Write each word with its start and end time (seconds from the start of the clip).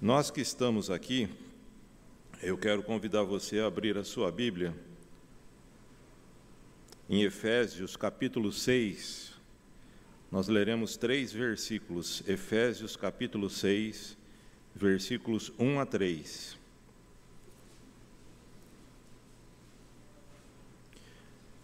Nós 0.00 0.30
que 0.30 0.42
estamos 0.42 0.90
aqui, 0.90 1.26
eu 2.42 2.58
quero 2.58 2.82
convidar 2.82 3.22
você 3.22 3.60
a 3.60 3.66
abrir 3.66 3.96
a 3.96 4.04
sua 4.04 4.30
Bíblia 4.30 4.74
em 7.08 7.22
Efésios 7.22 7.96
capítulo 7.96 8.52
6. 8.52 9.32
Nós 10.30 10.48
leremos 10.48 10.98
três 10.98 11.32
versículos, 11.32 12.22
Efésios 12.28 12.94
capítulo 12.94 13.48
6, 13.48 14.18
versículos 14.74 15.50
1 15.58 15.80
a 15.80 15.86
3. 15.86 16.58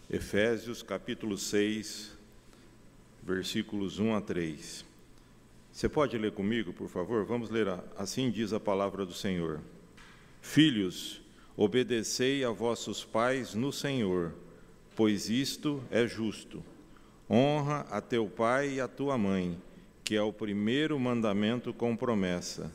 Efésios 0.08 0.82
capítulo 0.82 1.36
6, 1.36 2.16
versículos 3.22 3.98
1 3.98 4.14
a 4.14 4.22
3. 4.22 4.91
Você 5.72 5.88
pode 5.88 6.18
ler 6.18 6.32
comigo, 6.32 6.70
por 6.70 6.86
favor? 6.86 7.24
Vamos 7.24 7.48
ler. 7.48 7.66
Assim 7.96 8.30
diz 8.30 8.52
a 8.52 8.60
palavra 8.60 9.06
do 9.06 9.14
Senhor. 9.14 9.58
Filhos, 10.42 11.22
obedecei 11.56 12.44
a 12.44 12.50
vossos 12.50 13.04
pais 13.04 13.54
no 13.54 13.72
Senhor, 13.72 14.34
pois 14.94 15.30
isto 15.30 15.82
é 15.90 16.06
justo. 16.06 16.62
Honra 17.28 17.86
a 17.90 18.02
teu 18.02 18.26
pai 18.26 18.74
e 18.74 18.80
a 18.82 18.86
tua 18.86 19.16
mãe, 19.16 19.58
que 20.04 20.14
é 20.14 20.20
o 20.20 20.32
primeiro 20.32 21.00
mandamento 21.00 21.72
com 21.72 21.96
promessa, 21.96 22.70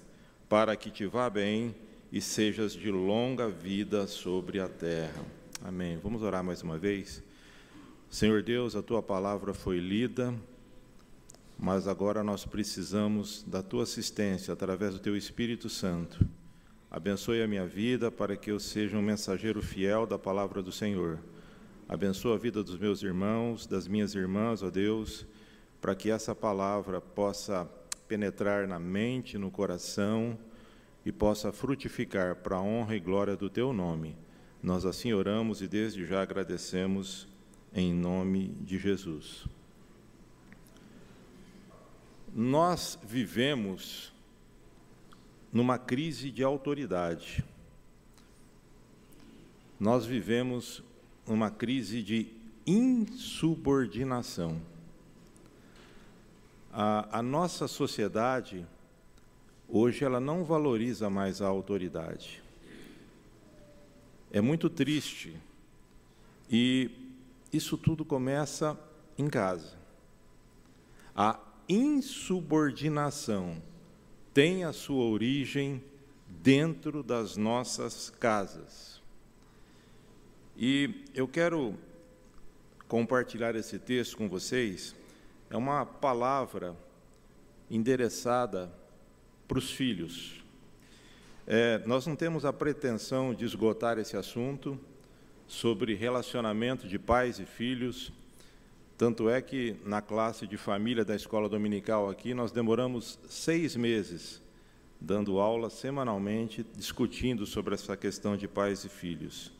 para 0.50 0.76
que 0.76 0.90
te 0.90 1.06
vá 1.06 1.30
bem 1.30 1.76
e 2.12 2.20
sejas 2.20 2.73
de 2.73 2.90
longa 2.90 3.48
vida 3.48 4.08
sobre 4.08 4.59
a 4.59 4.68
terra. 4.68 5.23
Amém. 5.64 6.00
Vamos 6.02 6.23
orar 6.23 6.44
mais 6.44 6.64
uma 6.64 6.80
vez. 6.80 7.22
Senhor 8.09 8.42
Deus, 8.42 8.76
a 8.76 8.82
tua 8.82 9.04
palavra 9.04 9.54
foi 9.54 9.78
lida 9.78 10.34
mas 11.58 11.88
agora 11.88 12.24
nós 12.24 12.46
precisamos 12.46 13.44
da 13.44 13.64
tua 13.64 13.84
assistência 13.84 14.54
através 14.54 14.94
do 14.94 15.00
teu 15.00 15.18
Espírito 15.18 15.70
Santo. 15.70 16.28
Abençoe 16.90 17.42
a 17.42 17.48
minha 17.48 17.66
vida 17.66 18.12
para 18.12 18.38
que 18.38 18.52
eu 18.52 18.59
seja 18.59 18.98
um 18.98 19.02
mensageiro 19.02 19.62
fiel 19.62 20.06
da 20.06 20.20
palavra 20.20 20.62
do 20.62 20.72
Senhor. 20.72 21.20
Abençoa 21.90 22.36
a 22.36 22.38
vida 22.38 22.64
dos 22.64 22.78
meus 22.78 23.02
irmãos, 23.02 23.66
das 23.66 23.88
minhas 23.88 24.14
irmãs, 24.14 24.62
ó 24.62 24.70
Deus, 24.70 25.26
para 25.81 25.96
que 25.96 26.12
essa 26.12 26.36
palavra 26.36 27.02
possa 27.02 27.68
penetrar 28.08 28.68
na 28.68 28.80
mente, 28.80 29.38
no 29.38 29.50
coração 29.50 30.38
e 31.06 31.12
possa 31.12 31.52
frutificar 31.52 32.36
para 32.36 32.58
a 32.58 32.62
honra 32.62 32.96
e 32.96 33.00
glória 33.00 33.36
do 33.36 33.50
teu 33.50 33.74
nome. 33.74 34.16
Nós 34.62 34.86
assim 34.86 35.14
oramos 35.14 35.62
e 35.62 35.68
desde 35.68 36.06
já 36.06 36.22
agradecemos 36.22 37.28
em 37.74 37.94
nome 37.94 38.50
de 38.62 38.78
Jesus. 38.78 39.48
Nós 42.40 43.00
vivemos 43.02 44.14
numa 45.52 45.80
crise 45.80 46.30
de 46.30 46.44
autoridade. 46.44 47.44
Nós 49.80 50.06
vivemos 50.06 50.84
numa 51.26 51.50
crise 51.50 52.04
de 52.04 52.32
insubordinação. 52.64 54.62
A, 56.72 57.18
a, 57.18 57.24
nossa 57.24 57.68
sociedade, 57.68 58.64
hoje, 59.68 60.04
ela 60.04 60.20
não 60.20 60.44
valoriza 60.44 61.10
mais 61.10 61.42
a 61.42 61.48
autoridade. 61.48 62.44
É 64.32 64.42
muito 64.42 64.70
triste. 64.70 65.36
E 66.52 66.92
isso 67.52 67.80
tudo 67.80 68.06
começa 68.06 68.80
em 69.18 69.28
casa. 69.28 69.76
A 71.16 71.47
insubordinação 71.68 73.62
tem 74.34 74.64
a 74.64 74.72
sua 74.72 75.04
origem 75.04 75.84
dentro 76.28 77.02
das 77.02 77.36
nossas 77.38 78.09
casas. 78.09 79.02
E 80.56 81.04
eu 81.14 81.28
quero 81.28 81.76
compartilhar 82.88 83.56
esse 83.56 83.78
texto 83.78 84.18
com 84.18 84.30
vocês. 84.30 84.96
É 85.50 85.58
uma 85.58 85.86
palavra 85.86 86.75
endereçada 87.70 88.72
para 89.47 89.58
os 89.58 89.72
filhos. 89.72 90.44
É, 91.46 91.80
nós 91.86 92.06
não 92.06 92.16
temos 92.16 92.46
a 92.46 92.52
pretensão 92.52 93.34
de 93.34 93.46
esgotar 93.46 93.97
esse 93.97 94.18
assunto 94.18 94.80
sobre 95.47 95.96
relacionamento 95.96 96.88
de 96.88 97.00
pais 97.00 97.40
e 97.40 97.46
filhos 97.46 98.12
tanto 98.97 99.30
é 99.30 99.40
que 99.41 99.75
na 99.85 100.02
classe 100.02 100.47
de 100.47 100.58
família 100.58 101.06
da 101.06 101.16
escola 101.16 101.47
dominical 101.47 102.09
aqui, 102.09 102.34
nós 102.34 102.52
demoramos 102.52 103.19
seis 103.30 103.75
meses 103.75 104.41
dando 105.00 105.40
aula 105.40 105.69
semanalmente, 105.69 106.66
discutindo 106.75 107.46
sobre 107.46 107.75
essa 107.75 107.96
questão 107.96 108.35
de 108.35 108.47
pais 108.47 108.84
e 108.84 108.90
filhos. 108.90 109.53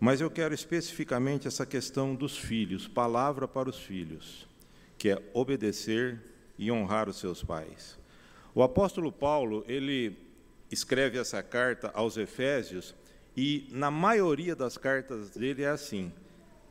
Mas 0.00 0.20
eu 0.20 0.28
quero 0.28 0.52
especificamente 0.52 1.46
essa 1.46 1.64
questão 1.64 2.14
dos 2.14 2.36
filhos, 2.36 2.88
palavra 2.88 3.46
para 3.46 3.68
os 3.68 3.78
filhos, 3.78 4.48
que 4.96 5.10
é 5.10 5.22
obedecer 5.32 6.20
e 6.58 6.72
honrar 6.72 7.08
os 7.08 7.18
seus 7.18 7.44
pais. 7.44 7.96
O 8.52 8.64
apóstolo 8.64 9.12
Paulo, 9.12 9.64
ele 9.68 10.16
escreve 10.70 11.18
essa 11.18 11.40
carta 11.40 11.92
aos 11.94 12.16
Efésios 12.16 12.94
e 13.36 13.68
na 13.70 13.90
maioria 13.90 14.56
das 14.56 14.76
cartas 14.76 15.30
dele 15.30 15.62
é 15.62 15.68
assim: 15.68 16.12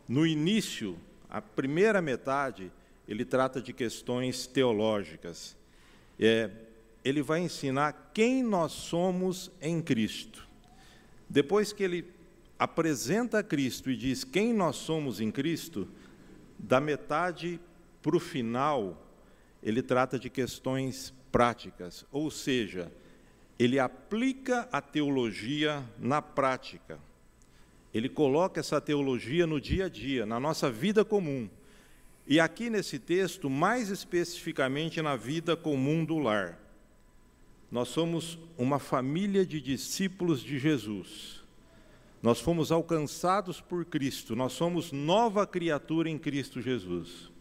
no 0.08 0.26
início 0.26 0.98
a 1.30 1.42
primeira 1.42 2.02
metade, 2.02 2.72
ele 3.08 3.26
trata 3.26 3.62
de 3.62 3.74
questões 3.74 4.48
teológicas. 4.48 5.56
É, 6.20 6.50
ele 7.04 7.22
vai 7.22 7.42
ensinar 7.42 8.12
quem 8.14 8.44
nós 8.44 8.72
somos 8.72 9.52
em 9.62 9.82
Cristo. 9.82 10.48
Depois 11.30 11.72
que 11.72 11.84
ele 11.84 12.06
apresenta 12.58 13.44
Cristo 13.44 13.92
e 13.92 13.96
diz 13.96 14.24
quem 14.24 14.54
nós 14.54 14.78
somos 14.78 15.22
em 15.22 15.32
Cristo, 15.32 15.88
da 16.58 16.80
metade 16.82 17.60
para 18.02 18.16
o 18.16 18.20
final, 18.20 19.06
ele 19.62 19.82
trata 19.82 20.18
de 20.18 20.30
questões 20.30 21.14
práticas, 21.32 22.06
ou 22.12 22.32
seja, 22.32 22.92
ele 23.60 23.80
aplica 23.80 24.68
a 24.72 24.82
teologia 24.82 25.84
na 26.00 26.22
prática. 26.22 27.00
Ele 27.94 28.10
coloca 28.10 28.60
essa 28.60 28.82
teologia 28.82 29.48
no 29.48 29.60
dia 29.60 29.86
a 29.86 29.90
dia, 29.90 30.26
na 30.26 30.40
nossa 30.40 30.70
vida 30.70 31.06
comum. 31.06 31.50
E 32.28 32.40
aqui 32.40 32.70
nesse 32.70 33.00
texto, 33.00 33.50
mais 33.50 33.90
especificamente 33.90 35.02
na 35.02 35.16
vida 35.16 35.56
comum 35.56 36.04
do 36.04 36.18
lar. 36.18 36.60
Nós 37.72 37.88
somos 37.88 38.38
uma 38.58 38.80
família 38.80 39.46
de 39.46 39.62
discípulos 39.62 40.42
de 40.42 40.60
Jesus. 40.60 41.42
Nós 42.22 42.42
fomos 42.42 42.72
alcançados 42.72 43.62
por 43.62 43.86
Cristo, 43.86 44.36
nós 44.36 44.54
somos 44.54 44.92
nova 44.92 45.46
criatura 45.46 46.10
em 46.10 46.18
Cristo 46.18 46.62
Jesus. 46.62 47.32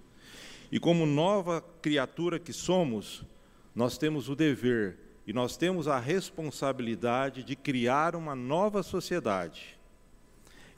E 0.71 0.79
como 0.79 1.07
nova 1.07 1.65
criatura 1.81 2.39
que 2.39 2.53
somos, 2.53 3.25
nós 3.75 3.99
temos 3.99 4.29
o 4.29 4.37
dever 4.37 4.99
e 5.27 5.33
nós 5.33 5.57
temos 5.57 5.89
a 5.89 5.99
responsabilidade 5.99 7.43
de 7.43 7.57
criar 7.57 8.15
uma 8.15 8.35
nova 8.35 8.83
sociedade 8.83 9.76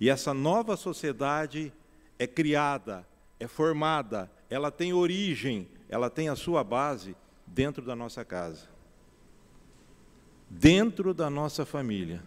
e 0.01 0.09
essa 0.09 0.33
nova 0.33 0.77
sociedade 0.77 1.73
é 2.19 2.27
criada, 2.27 3.07
é 3.39 3.47
formada, 3.47 4.31
ela 4.51 4.71
tem 4.71 4.93
origem, 4.93 5.69
ela 5.89 6.09
tem 6.09 6.29
a 6.29 6.37
sua 6.37 6.63
base 6.63 7.17
dentro 7.47 7.85
da 7.85 7.97
nossa 7.97 8.25
casa, 8.25 8.69
dentro 10.49 11.13
da 11.13 11.29
nossa 11.29 11.65
família. 11.65 12.23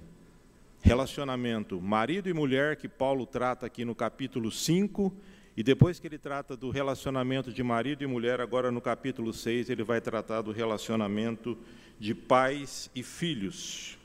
Relacionamento 0.81 1.79
marido 1.79 2.27
e 2.27 2.33
mulher, 2.33 2.75
que 2.75 2.87
Paulo 2.87 3.25
trata 3.25 3.65
aqui 3.65 3.85
no 3.85 3.93
capítulo 3.93 4.51
5, 4.51 5.13
e 5.55 5.63
depois 5.63 5.99
que 5.99 6.07
ele 6.07 6.17
trata 6.17 6.55
do 6.55 6.69
relacionamento 6.69 7.51
de 7.51 7.61
marido 7.61 8.03
e 8.03 8.07
mulher, 8.07 8.41
agora 8.41 8.71
no 8.71 8.81
capítulo 8.81 9.31
6, 9.31 9.69
ele 9.69 9.83
vai 9.83 10.01
tratar 10.01 10.41
do 10.41 10.51
relacionamento 10.51 11.57
de 11.99 12.15
pais 12.15 12.89
e 12.95 13.03
filhos. 13.03 13.99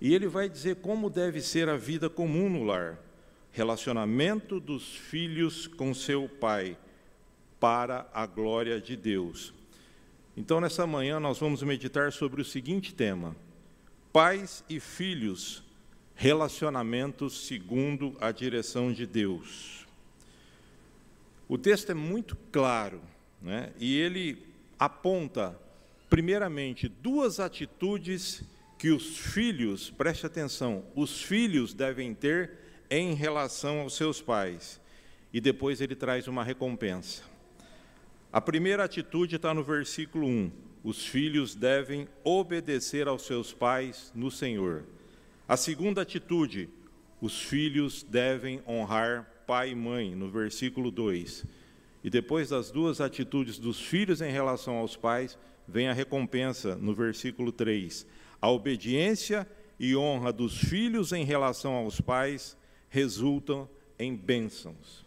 E 0.00 0.14
ele 0.14 0.26
vai 0.26 0.48
dizer 0.48 0.76
como 0.76 1.10
deve 1.10 1.42
ser 1.42 1.68
a 1.68 1.76
vida 1.76 2.08
comum 2.08 2.48
no 2.48 2.64
lar, 2.64 2.98
relacionamento 3.52 4.58
dos 4.58 4.96
filhos 4.96 5.66
com 5.66 5.92
seu 5.92 6.28
pai, 6.28 6.76
para 7.58 8.08
a 8.14 8.24
glória 8.26 8.80
de 8.80 8.96
Deus. 8.96 9.52
Então, 10.34 10.60
nessa 10.60 10.86
manhã, 10.86 11.20
nós 11.20 11.38
vamos 11.38 11.62
meditar 11.62 12.12
sobre 12.12 12.40
o 12.40 12.44
seguinte 12.44 12.94
tema: 12.94 13.36
pais 14.10 14.64
e 14.70 14.80
filhos, 14.80 15.62
relacionamentos 16.14 17.46
segundo 17.46 18.16
a 18.20 18.32
direção 18.32 18.92
de 18.92 19.06
Deus. 19.06 19.86
O 21.46 21.58
texto 21.58 21.90
é 21.90 21.94
muito 21.94 22.36
claro, 22.50 23.02
né? 23.42 23.72
e 23.78 23.98
ele 23.98 24.38
aponta, 24.78 25.58
primeiramente, 26.08 26.88
duas 26.88 27.40
atitudes 27.40 28.42
que 28.42 28.59
os 28.88 29.18
filhos, 29.18 29.90
preste 29.90 30.24
atenção, 30.24 30.86
os 30.94 31.20
filhos 31.20 31.74
devem 31.74 32.14
ter 32.14 32.52
em 32.88 33.12
relação 33.12 33.80
aos 33.80 33.94
seus 33.94 34.22
pais. 34.22 34.80
E 35.30 35.38
depois 35.38 35.82
ele 35.82 35.94
traz 35.94 36.26
uma 36.26 36.42
recompensa. 36.42 37.22
A 38.32 38.40
primeira 38.40 38.84
atitude 38.84 39.36
está 39.36 39.52
no 39.52 39.62
versículo 39.62 40.26
1: 40.26 40.50
os 40.82 41.04
filhos 41.04 41.54
devem 41.54 42.08
obedecer 42.24 43.06
aos 43.06 43.26
seus 43.26 43.52
pais 43.52 44.10
no 44.14 44.30
Senhor. 44.30 44.84
A 45.46 45.56
segunda 45.56 46.00
atitude, 46.00 46.70
os 47.20 47.42
filhos 47.42 48.02
devem 48.02 48.62
honrar 48.66 49.30
pai 49.46 49.70
e 49.70 49.74
mãe, 49.74 50.14
no 50.14 50.30
versículo 50.30 50.90
2. 50.90 51.44
E 52.02 52.08
depois 52.08 52.48
das 52.48 52.70
duas 52.70 53.00
atitudes 53.00 53.58
dos 53.58 53.78
filhos 53.78 54.22
em 54.22 54.30
relação 54.30 54.76
aos 54.76 54.96
pais, 54.96 55.36
vem 55.68 55.88
a 55.88 55.92
recompensa, 55.92 56.76
no 56.76 56.94
versículo 56.94 57.52
3. 57.52 58.06
A 58.40 58.50
obediência 58.50 59.46
e 59.78 59.96
honra 59.96 60.32
dos 60.32 60.56
filhos 60.58 61.12
em 61.12 61.24
relação 61.24 61.72
aos 61.72 62.00
pais 62.00 62.56
resultam 62.88 63.68
em 63.98 64.14
bênçãos. 64.14 65.04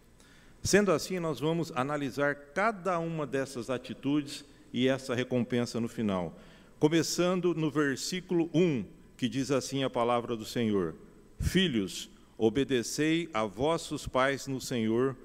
Sendo 0.61 0.91
assim, 0.91 1.19
nós 1.19 1.39
vamos 1.39 1.71
analisar 1.75 2.35
cada 2.53 2.97
uma 2.99 3.27
dessas 3.27 3.69
atitudes 3.69 4.45
e 4.71 4.87
essa 4.87 5.13
recompensa 5.13 5.79
no 5.79 5.87
final. 5.87 6.39
Começando 6.79 7.53
no 7.53 7.69
versículo 7.69 8.49
1, 8.53 8.85
que 9.17 9.27
diz 9.27 9.51
assim 9.51 9.83
a 9.83 9.89
palavra 9.89 10.35
do 10.35 10.45
Senhor: 10.45 10.95
Filhos, 11.39 12.09
obedecei 12.37 13.29
a 13.33 13.45
vossos 13.45 14.07
pais 14.07 14.47
no 14.47 14.61
Senhor, 14.61 15.17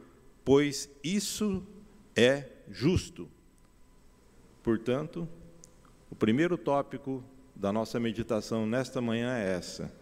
pois 0.45 0.91
isso 1.03 1.65
é 2.17 2.49
justo. 2.71 3.29
Portanto, 4.63 5.29
o 6.11 6.17
primeiro 6.17 6.59
tópico 6.59 7.23
da 7.59 7.73
nossa 7.73 7.99
meditação 7.99 8.65
nesta 8.67 9.01
manhã 9.01 9.37
é 9.37 9.57
essa: 9.57 9.93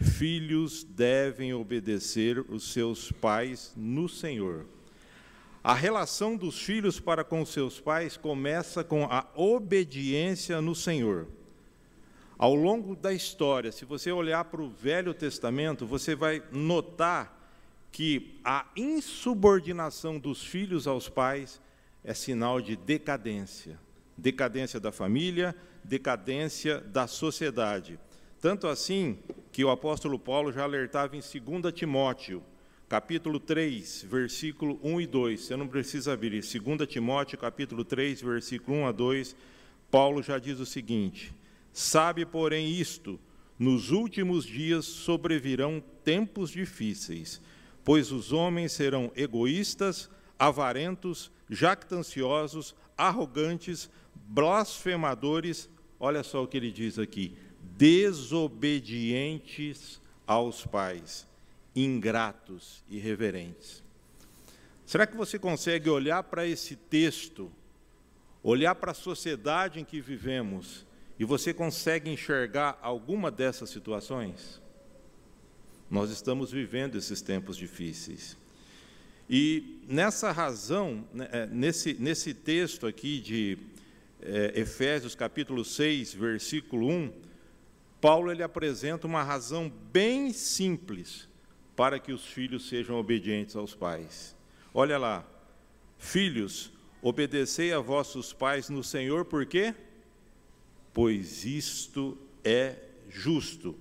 filhos 0.00 0.82
devem 0.82 1.52
obedecer 1.52 2.40
os 2.50 2.72
seus 2.72 3.12
pais 3.12 3.72
no 3.76 4.08
Senhor. 4.08 4.64
A 5.62 5.74
relação 5.74 6.36
dos 6.36 6.60
filhos 6.60 6.98
para 6.98 7.22
com 7.22 7.44
seus 7.44 7.78
pais 7.78 8.16
começa 8.16 8.82
com 8.82 9.04
a 9.04 9.28
obediência 9.36 10.60
no 10.60 10.74
Senhor. 10.74 11.28
Ao 12.36 12.54
longo 12.54 12.96
da 12.96 13.12
história, 13.12 13.70
se 13.70 13.84
você 13.84 14.10
olhar 14.10 14.46
para 14.46 14.62
o 14.62 14.70
Velho 14.70 15.14
Testamento, 15.14 15.86
você 15.86 16.16
vai 16.16 16.42
notar 16.50 17.38
que 17.92 18.40
a 18.42 18.66
insubordinação 18.74 20.18
dos 20.18 20.42
filhos 20.42 20.88
aos 20.88 21.08
pais 21.08 21.60
é 22.02 22.14
sinal 22.14 22.60
de 22.60 22.74
decadência 22.74 23.78
decadência 24.16 24.78
da 24.78 24.92
família, 24.92 25.54
decadência 25.84 26.80
da 26.80 27.06
sociedade. 27.06 27.98
Tanto 28.40 28.66
assim 28.66 29.18
que 29.52 29.64
o 29.64 29.70
apóstolo 29.70 30.18
Paulo 30.18 30.52
já 30.52 30.64
alertava 30.64 31.16
em 31.16 31.20
2 31.20 31.72
Timóteo, 31.72 32.42
capítulo 32.88 33.38
3, 33.38 34.04
versículo 34.08 34.80
1 34.82 35.00
e 35.00 35.06
2. 35.06 35.40
Você 35.40 35.56
não 35.56 35.68
precisa 35.68 36.12
abrir. 36.12 36.42
2 36.42 36.88
Timóteo, 36.88 37.38
capítulo 37.38 37.84
3, 37.84 38.20
versículo 38.20 38.78
1 38.78 38.86
a 38.86 38.92
2, 38.92 39.36
Paulo 39.90 40.22
já 40.22 40.38
diz 40.38 40.58
o 40.58 40.66
seguinte: 40.66 41.34
Sabe, 41.72 42.26
porém, 42.26 42.70
isto: 42.70 43.20
nos 43.58 43.90
últimos 43.90 44.44
dias 44.44 44.86
sobrevirão 44.86 45.82
tempos 46.02 46.50
difíceis, 46.50 47.40
pois 47.84 48.10
os 48.10 48.32
homens 48.32 48.72
serão 48.72 49.12
egoístas, 49.14 50.10
avarentos, 50.38 51.30
jactanciosos, 51.48 52.74
arrogantes, 52.96 53.88
blasfemadores, 54.32 55.68
olha 56.00 56.22
só 56.22 56.42
o 56.42 56.48
que 56.48 56.56
ele 56.56 56.72
diz 56.72 56.98
aqui: 56.98 57.36
desobedientes 57.76 60.00
aos 60.26 60.66
pais 60.66 61.30
ingratos 61.74 62.84
e 62.88 62.98
reverentes. 62.98 63.82
Será 64.84 65.06
que 65.06 65.16
você 65.16 65.38
consegue 65.38 65.88
olhar 65.88 66.22
para 66.24 66.46
esse 66.46 66.76
texto, 66.76 67.50
olhar 68.42 68.74
para 68.74 68.90
a 68.90 68.94
sociedade 68.94 69.80
em 69.80 69.84
que 69.84 69.98
vivemos, 70.00 70.84
e 71.18 71.24
você 71.24 71.54
consegue 71.54 72.10
enxergar 72.10 72.78
alguma 72.82 73.30
dessas 73.30 73.70
situações? 73.70 74.60
Nós 75.90 76.10
estamos 76.10 76.52
vivendo 76.52 76.96
esses 76.96 77.22
tempos 77.22 77.56
difíceis. 77.56 78.36
E 79.30 79.80
nessa 79.88 80.30
razão, 80.30 81.08
né, 81.12 81.28
é, 81.32 81.46
nesse, 81.46 81.94
nesse 81.94 82.34
texto 82.34 82.86
aqui 82.86 83.18
de 83.18 83.56
é, 84.22 84.60
Efésios 84.60 85.14
capítulo 85.14 85.64
6, 85.64 86.14
versículo 86.14 86.88
1, 86.88 87.12
Paulo 88.00 88.30
ele 88.30 88.42
apresenta 88.42 89.06
uma 89.06 89.22
razão 89.22 89.70
bem 89.92 90.32
simples 90.32 91.28
para 91.76 91.98
que 91.98 92.12
os 92.12 92.24
filhos 92.24 92.68
sejam 92.68 92.96
obedientes 92.96 93.56
aos 93.56 93.74
pais. 93.74 94.36
Olha 94.74 94.98
lá, 94.98 95.26
filhos, 95.98 96.72
obedecei 97.00 97.72
a 97.72 97.80
vossos 97.80 98.32
pais 98.32 98.68
no 98.68 98.82
Senhor, 98.82 99.24
por 99.24 99.46
quê? 99.46 99.74
Pois 100.92 101.44
isto 101.44 102.18
é 102.44 102.76
justo. 103.08 103.76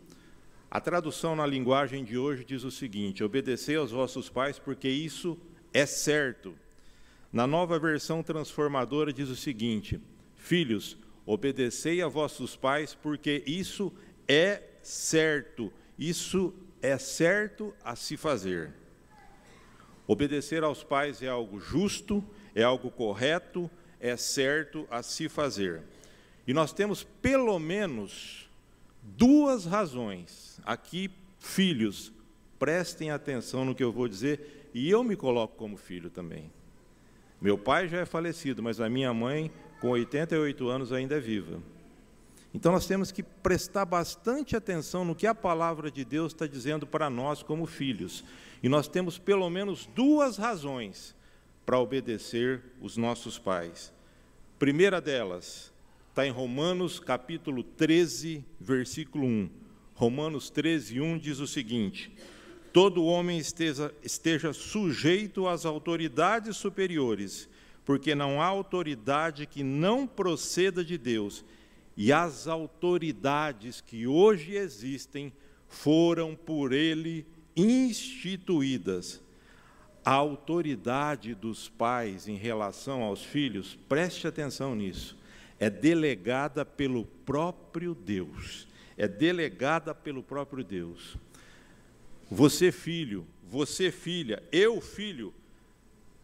A 0.69 0.79
tradução 0.79 1.35
na 1.35 1.45
linguagem 1.45 2.03
de 2.03 2.17
hoje 2.17 2.45
diz 2.45 2.63
o 2.63 2.71
seguinte: 2.71 3.23
obedecei 3.23 3.75
aos 3.75 3.91
vossos 3.91 4.29
pais, 4.29 4.57
porque 4.57 4.87
isso 4.87 5.37
é 5.73 5.85
certo. 5.85 6.55
Na 7.31 7.45
nova 7.45 7.77
versão 7.77 8.23
transformadora 8.23 9.11
diz 9.11 9.29
o 9.29 9.35
seguinte: 9.35 9.99
Filhos, 10.41 10.97
obedecei 11.23 12.01
a 12.01 12.07
vossos 12.07 12.55
pais, 12.55 12.95
porque 12.95 13.43
isso 13.45 13.93
é 14.27 14.63
certo. 14.81 15.71
Isso 15.97 16.51
é 16.81 16.97
certo 16.97 17.73
a 17.83 17.95
se 17.95 18.17
fazer. 18.17 18.73
Obedecer 20.07 20.63
aos 20.63 20.83
pais 20.83 21.21
é 21.21 21.27
algo 21.27 21.59
justo, 21.59 22.23
é 22.55 22.63
algo 22.63 22.89
correto, 22.89 23.69
é 23.99 24.17
certo 24.17 24.87
a 24.89 25.03
se 25.03 25.29
fazer. 25.29 25.83
E 26.47 26.53
nós 26.53 26.73
temos 26.73 27.03
pelo 27.21 27.59
menos 27.59 28.49
duas 29.03 29.65
razões. 29.65 30.59
Aqui, 30.65 31.11
filhos, 31.39 32.11
prestem 32.57 33.11
atenção 33.11 33.63
no 33.63 33.75
que 33.75 33.83
eu 33.83 33.91
vou 33.91 34.07
dizer, 34.07 34.69
e 34.73 34.89
eu 34.89 35.03
me 35.03 35.15
coloco 35.15 35.55
como 35.55 35.77
filho 35.77 36.09
também. 36.09 36.51
Meu 37.39 37.59
pai 37.59 37.87
já 37.87 37.99
é 37.99 38.05
falecido, 38.05 38.63
mas 38.63 38.81
a 38.81 38.89
minha 38.89 39.13
mãe, 39.13 39.51
com 39.81 39.89
88 39.89 40.69
anos, 40.69 40.93
ainda 40.93 41.17
é 41.17 41.19
viva. 41.19 41.59
Então 42.53 42.71
nós 42.71 42.85
temos 42.85 43.11
que 43.11 43.23
prestar 43.23 43.83
bastante 43.83 44.55
atenção 44.55 45.03
no 45.03 45.15
que 45.15 45.25
a 45.25 45.33
palavra 45.33 45.89
de 45.89 46.05
Deus 46.05 46.33
está 46.33 46.45
dizendo 46.45 46.85
para 46.85 47.09
nós 47.09 47.41
como 47.41 47.65
filhos. 47.65 48.23
E 48.61 48.69
nós 48.69 48.87
temos 48.87 49.17
pelo 49.17 49.49
menos 49.49 49.87
duas 49.95 50.37
razões 50.37 51.15
para 51.65 51.79
obedecer 51.79 52.61
os 52.79 52.95
nossos 52.95 53.39
pais. 53.39 53.91
Primeira 54.59 55.01
delas 55.01 55.73
está 56.09 56.27
em 56.27 56.31
Romanos 56.31 56.99
capítulo 56.99 57.63
13, 57.63 58.45
versículo 58.59 59.25
1. 59.25 59.49
Romanos 59.95 60.49
13, 60.49 60.99
1 60.99 61.17
diz 61.17 61.39
o 61.39 61.47
seguinte: 61.47 62.11
Todo 62.73 63.05
homem 63.05 63.39
esteja, 63.39 63.93
esteja 64.03 64.51
sujeito 64.51 65.47
às 65.47 65.65
autoridades 65.65 66.57
superiores, 66.57 67.47
porque 67.85 68.13
não 68.13 68.41
há 68.41 68.45
autoridade 68.45 69.45
que 69.45 69.63
não 69.63 70.05
proceda 70.05 70.83
de 70.83 70.97
Deus 70.97 71.43
e 71.95 72.11
as 72.11 72.47
autoridades 72.47 73.81
que 73.81 74.07
hoje 74.07 74.55
existem 74.55 75.31
foram 75.67 76.35
por 76.35 76.73
ele 76.73 77.25
instituídas. 77.55 79.21
A 80.03 80.13
autoridade 80.13 81.35
dos 81.35 81.69
pais 81.69 82.27
em 82.27 82.35
relação 82.35 83.03
aos 83.03 83.23
filhos, 83.23 83.77
preste 83.87 84.25
atenção 84.25 84.75
nisso, 84.75 85.17
é 85.59 85.69
delegada 85.69 86.65
pelo 86.65 87.05
próprio 87.05 87.93
Deus. 87.93 88.67
É 88.97 89.07
delegada 89.07 89.93
pelo 89.93 90.23
próprio 90.23 90.63
Deus. 90.63 91.15
Você, 92.29 92.71
filho, 92.71 93.27
você, 93.43 93.91
filha, 93.91 94.41
eu, 94.51 94.81
filho, 94.81 95.33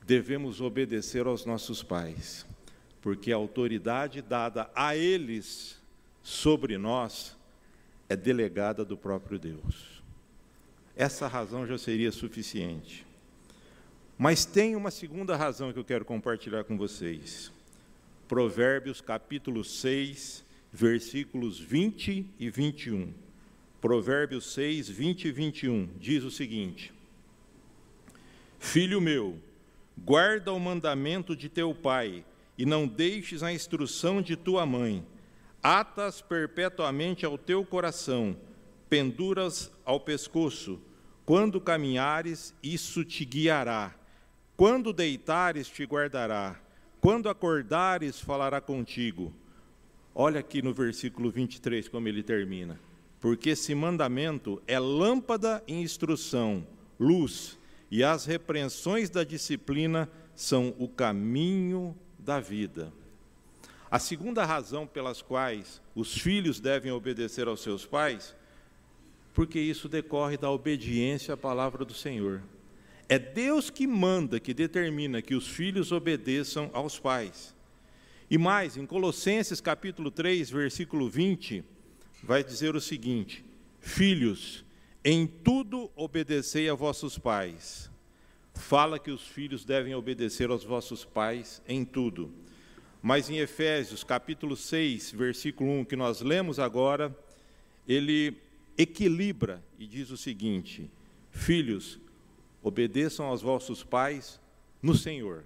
devemos 0.08 0.62
obedecer 0.62 1.28
aos 1.28 1.46
nossos 1.46 1.84
pais 1.84 2.48
porque 3.08 3.32
a 3.32 3.38
autoridade 3.38 4.22
dada 4.22 4.70
a 4.76 4.94
eles 4.94 5.80
sobre 6.22 6.78
nós 6.78 7.38
é 8.10 8.18
delegada 8.18 8.84
do 8.84 8.98
próprio 8.98 9.40
Deus. 9.40 10.04
Essa 10.94 11.26
razão 11.26 11.66
já 11.66 11.78
seria 11.78 12.12
suficiente. 12.12 13.06
Mas 14.18 14.44
tem 14.44 14.76
uma 14.76 14.92
segunda 14.92 15.38
razão 15.38 15.72
que 15.72 15.80
eu 15.80 15.86
quero 15.86 16.04
compartilhar 16.04 16.66
com 16.66 16.78
vocês. 16.78 17.50
Provérbios 18.28 19.00
capítulo 19.00 19.64
6, 19.64 20.44
versículos 20.74 21.60
20 21.60 22.26
e 22.38 22.50
21. 22.50 23.14
Provérbios 23.80 24.54
6, 24.54 24.90
20 24.90 25.30
e 25.30 25.32
21 25.32 25.90
diz 25.98 26.26
o 26.26 26.32
seguinte: 26.32 26.92
Filho 28.60 29.00
meu, 29.00 29.40
guarda 29.98 30.54
o 30.54 30.60
mandamento 30.60 31.36
de 31.36 31.50
teu 31.50 31.74
pai 31.74 32.24
e 32.58 32.66
não 32.66 32.88
deixes 32.88 33.44
a 33.44 33.52
instrução 33.52 34.22
de 34.22 34.36
tua 34.36 34.66
mãe. 34.66 35.06
Atas 35.62 36.22
perpetuamente 36.22 37.26
ao 37.26 37.38
teu 37.38 37.66
coração, 37.66 38.38
penduras 38.90 39.72
ao 39.84 40.00
pescoço. 40.00 40.80
Quando 41.26 41.60
caminhares, 41.60 42.56
isso 42.64 43.04
te 43.04 43.26
guiará. 43.26 43.94
Quando 44.56 44.94
deitares, 44.94 45.68
te 45.68 45.84
guardará. 45.84 46.60
Quando 47.02 47.30
acordares, 47.30 48.20
falará 48.20 48.62
contigo. 48.62 49.34
Olha 50.16 50.40
aqui 50.40 50.62
no 50.62 50.74
versículo 50.74 51.30
23 51.30 51.88
como 51.90 52.08
ele 52.08 52.24
termina. 52.24 52.80
Porque 53.20 53.50
esse 53.50 53.76
mandamento 53.76 54.62
é 54.68 54.80
lâmpada 54.80 55.64
e 55.68 55.74
instrução, 55.74 56.66
luz, 57.00 57.57
e 57.90 58.04
as 58.04 58.26
repreensões 58.26 59.10
da 59.10 59.24
disciplina 59.24 60.10
são 60.36 60.76
o 60.78 60.88
caminho 60.88 61.96
da 62.20 62.40
vida. 62.40 62.92
A 63.90 64.00
segunda 64.00 64.46
razão 64.46 64.86
pelas 64.86 65.22
quais 65.22 65.82
os 65.96 66.18
filhos 66.18 66.60
devem 66.60 66.92
obedecer 66.92 67.48
aos 67.48 67.62
seus 67.62 67.86
pais, 67.86 68.36
porque 69.34 69.60
isso 69.60 69.88
decorre 69.88 70.36
da 70.36 70.52
obediência 70.52 71.34
à 71.34 71.38
palavra 71.38 71.86
do 71.86 71.94
Senhor. 71.94 72.44
É 73.08 73.18
Deus 73.18 73.70
que 73.70 73.88
manda, 73.88 74.40
que 74.40 74.54
determina 74.54 75.22
que 75.22 75.36
os 75.36 75.48
filhos 75.48 75.94
obedeçam 75.94 76.70
aos 76.74 77.00
pais. 77.00 77.56
E 78.30 78.38
mais, 78.38 78.76
em 78.76 78.86
Colossenses 78.86 79.62
capítulo 79.62 80.12
3, 80.12 80.50
versículo 80.50 81.10
20, 81.10 81.64
vai 82.22 82.44
dizer 82.44 82.76
o 82.76 82.82
seguinte: 82.82 83.46
Filhos, 83.80 84.66
em 85.04 85.26
tudo 85.26 85.92
obedecei 85.96 86.70
a 86.70 86.74
vossos 86.74 87.18
pais. 87.18 87.90
Fala 88.54 88.98
que 89.00 89.12
os 89.12 89.28
filhos 89.28 89.64
devem 89.64 89.94
obedecer 89.96 90.50
aos 90.50 90.64
vossos 90.64 91.06
pais 91.06 91.62
em 91.68 91.86
tudo. 91.86 92.32
Mas 93.02 93.30
em 93.30 93.38
Efésios 93.38 94.04
capítulo 94.04 94.56
6, 94.56 95.12
versículo 95.12 95.70
1, 95.80 95.86
que 95.86 95.96
nós 95.96 96.22
lemos 96.22 96.60
agora, 96.60 97.16
ele 97.88 98.36
equilibra 98.78 99.64
e 99.80 99.86
diz 99.86 100.10
o 100.10 100.18
seguinte: 100.18 100.90
Filhos, 101.32 102.00
obedeçam 102.62 103.28
aos 103.28 103.42
vossos 103.42 103.84
pais 103.84 104.40
no 104.82 104.96
Senhor. 104.96 105.46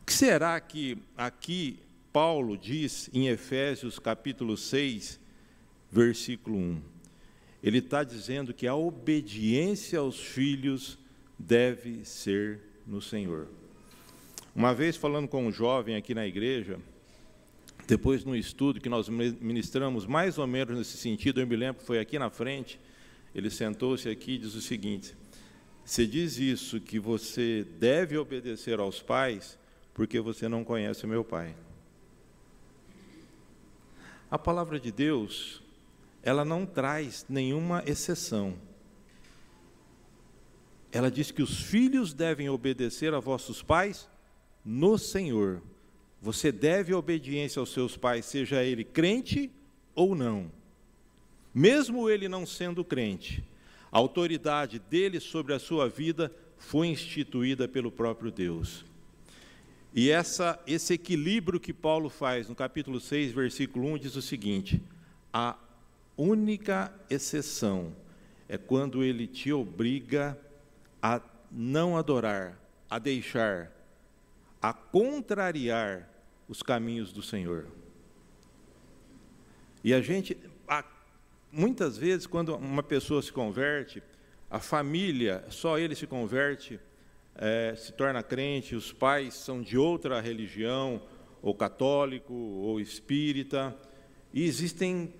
O 0.00 0.06
que 0.06 0.12
será 0.12 0.58
que 0.60 0.96
aqui 1.16 1.78
Paulo 2.12 2.56
diz 2.56 3.10
em 3.12 3.28
Efésios 3.28 3.98
capítulo 3.98 4.56
6, 4.56 5.20
versículo 5.90 6.56
1? 6.56 6.95
Ele 7.62 7.78
está 7.78 8.04
dizendo 8.04 8.54
que 8.54 8.66
a 8.66 8.74
obediência 8.74 9.98
aos 9.98 10.18
filhos 10.20 10.98
deve 11.38 12.04
ser 12.04 12.60
no 12.86 13.00
Senhor. 13.00 13.48
Uma 14.54 14.74
vez 14.74 14.96
falando 14.96 15.28
com 15.28 15.46
um 15.46 15.52
jovem 15.52 15.96
aqui 15.96 16.14
na 16.14 16.26
igreja, 16.26 16.78
depois 17.86 18.24
no 18.24 18.34
estudo 18.34 18.80
que 18.80 18.88
nós 18.88 19.08
ministramos 19.08 20.06
mais 20.06 20.38
ou 20.38 20.46
menos 20.46 20.76
nesse 20.76 20.96
sentido, 20.96 21.40
eu 21.40 21.46
me 21.46 21.56
lembro 21.56 21.80
que 21.80 21.86
foi 21.86 21.98
aqui 21.98 22.18
na 22.18 22.30
frente, 22.30 22.80
ele 23.34 23.50
sentou-se 23.50 24.08
aqui 24.08 24.32
e 24.32 24.38
diz 24.38 24.54
o 24.54 24.60
seguinte: 24.60 25.14
Você 25.84 26.06
diz 26.06 26.38
isso 26.38 26.80
que 26.80 26.98
você 26.98 27.66
deve 27.78 28.16
obedecer 28.16 28.80
aos 28.80 29.02
pais 29.02 29.58
porque 29.92 30.20
você 30.20 30.48
não 30.48 30.64
conhece 30.64 31.04
o 31.04 31.08
meu 31.08 31.24
pai. 31.24 31.54
A 34.30 34.38
palavra 34.38 34.80
de 34.80 34.90
Deus, 34.90 35.62
ela 36.26 36.44
não 36.44 36.66
traz 36.66 37.24
nenhuma 37.28 37.84
exceção. 37.86 38.54
Ela 40.90 41.08
diz 41.08 41.30
que 41.30 41.40
os 41.40 41.60
filhos 41.60 42.12
devem 42.12 42.48
obedecer 42.48 43.14
a 43.14 43.20
vossos 43.20 43.62
pais 43.62 44.08
no 44.64 44.98
Senhor. 44.98 45.62
Você 46.20 46.50
deve 46.50 46.92
obediência 46.92 47.60
aos 47.60 47.72
seus 47.72 47.96
pais, 47.96 48.24
seja 48.24 48.64
ele 48.64 48.82
crente 48.82 49.52
ou 49.94 50.16
não. 50.16 50.50
Mesmo 51.54 52.10
ele 52.10 52.28
não 52.28 52.44
sendo 52.44 52.84
crente, 52.84 53.44
a 53.92 53.96
autoridade 53.96 54.80
dele 54.80 55.20
sobre 55.20 55.54
a 55.54 55.60
sua 55.60 55.88
vida 55.88 56.32
foi 56.58 56.88
instituída 56.88 57.68
pelo 57.68 57.92
próprio 57.92 58.32
Deus. 58.32 58.84
E 59.94 60.10
essa, 60.10 60.60
esse 60.66 60.92
equilíbrio 60.94 61.60
que 61.60 61.72
Paulo 61.72 62.08
faz 62.08 62.48
no 62.48 62.56
capítulo 62.56 62.98
6, 62.98 63.30
versículo 63.30 63.86
1, 63.92 63.98
diz 63.98 64.16
o 64.16 64.22
seguinte: 64.22 64.82
a 65.32 65.56
única 66.16 66.92
exceção 67.10 67.94
é 68.48 68.56
quando 68.56 69.02
ele 69.02 69.26
te 69.26 69.52
obriga 69.52 70.38
a 71.02 71.20
não 71.50 71.96
adorar, 71.96 72.58
a 72.88 72.98
deixar, 72.98 73.70
a 74.60 74.72
contrariar 74.72 76.08
os 76.48 76.62
caminhos 76.62 77.12
do 77.12 77.22
Senhor. 77.22 77.66
E 79.82 79.92
a 79.92 80.00
gente, 80.00 80.36
muitas 81.52 81.96
vezes, 81.96 82.26
quando 82.26 82.56
uma 82.56 82.82
pessoa 82.82 83.22
se 83.22 83.32
converte, 83.32 84.02
a 84.50 84.58
família, 84.58 85.44
só 85.50 85.78
ele 85.78 85.94
se 85.94 86.06
converte, 86.06 86.80
é, 87.34 87.74
se 87.76 87.92
torna 87.92 88.22
crente, 88.22 88.74
os 88.74 88.92
pais 88.92 89.34
são 89.34 89.60
de 89.60 89.76
outra 89.76 90.20
religião, 90.20 91.02
ou 91.42 91.54
católico, 91.54 92.32
ou 92.32 92.80
espírita, 92.80 93.76
e 94.32 94.44
existem 94.44 95.12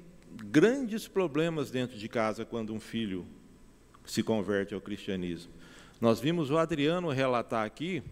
grandes 0.45 1.09
problemas 1.09 1.71
dentro 1.71 1.99
de 1.99 2.09
casa 2.09 2.45
quando 2.45 2.73
um 2.73 2.81
filho 2.81 3.27
se 4.05 4.23
converte 4.23 4.75
ao 4.75 4.81
cristianismo. 4.81 5.53
Nós 6.01 6.21
vimos 6.21 6.51
o 6.51 6.59
Adriano 6.59 7.11
relatar 7.11 7.65
aqui 7.65 8.03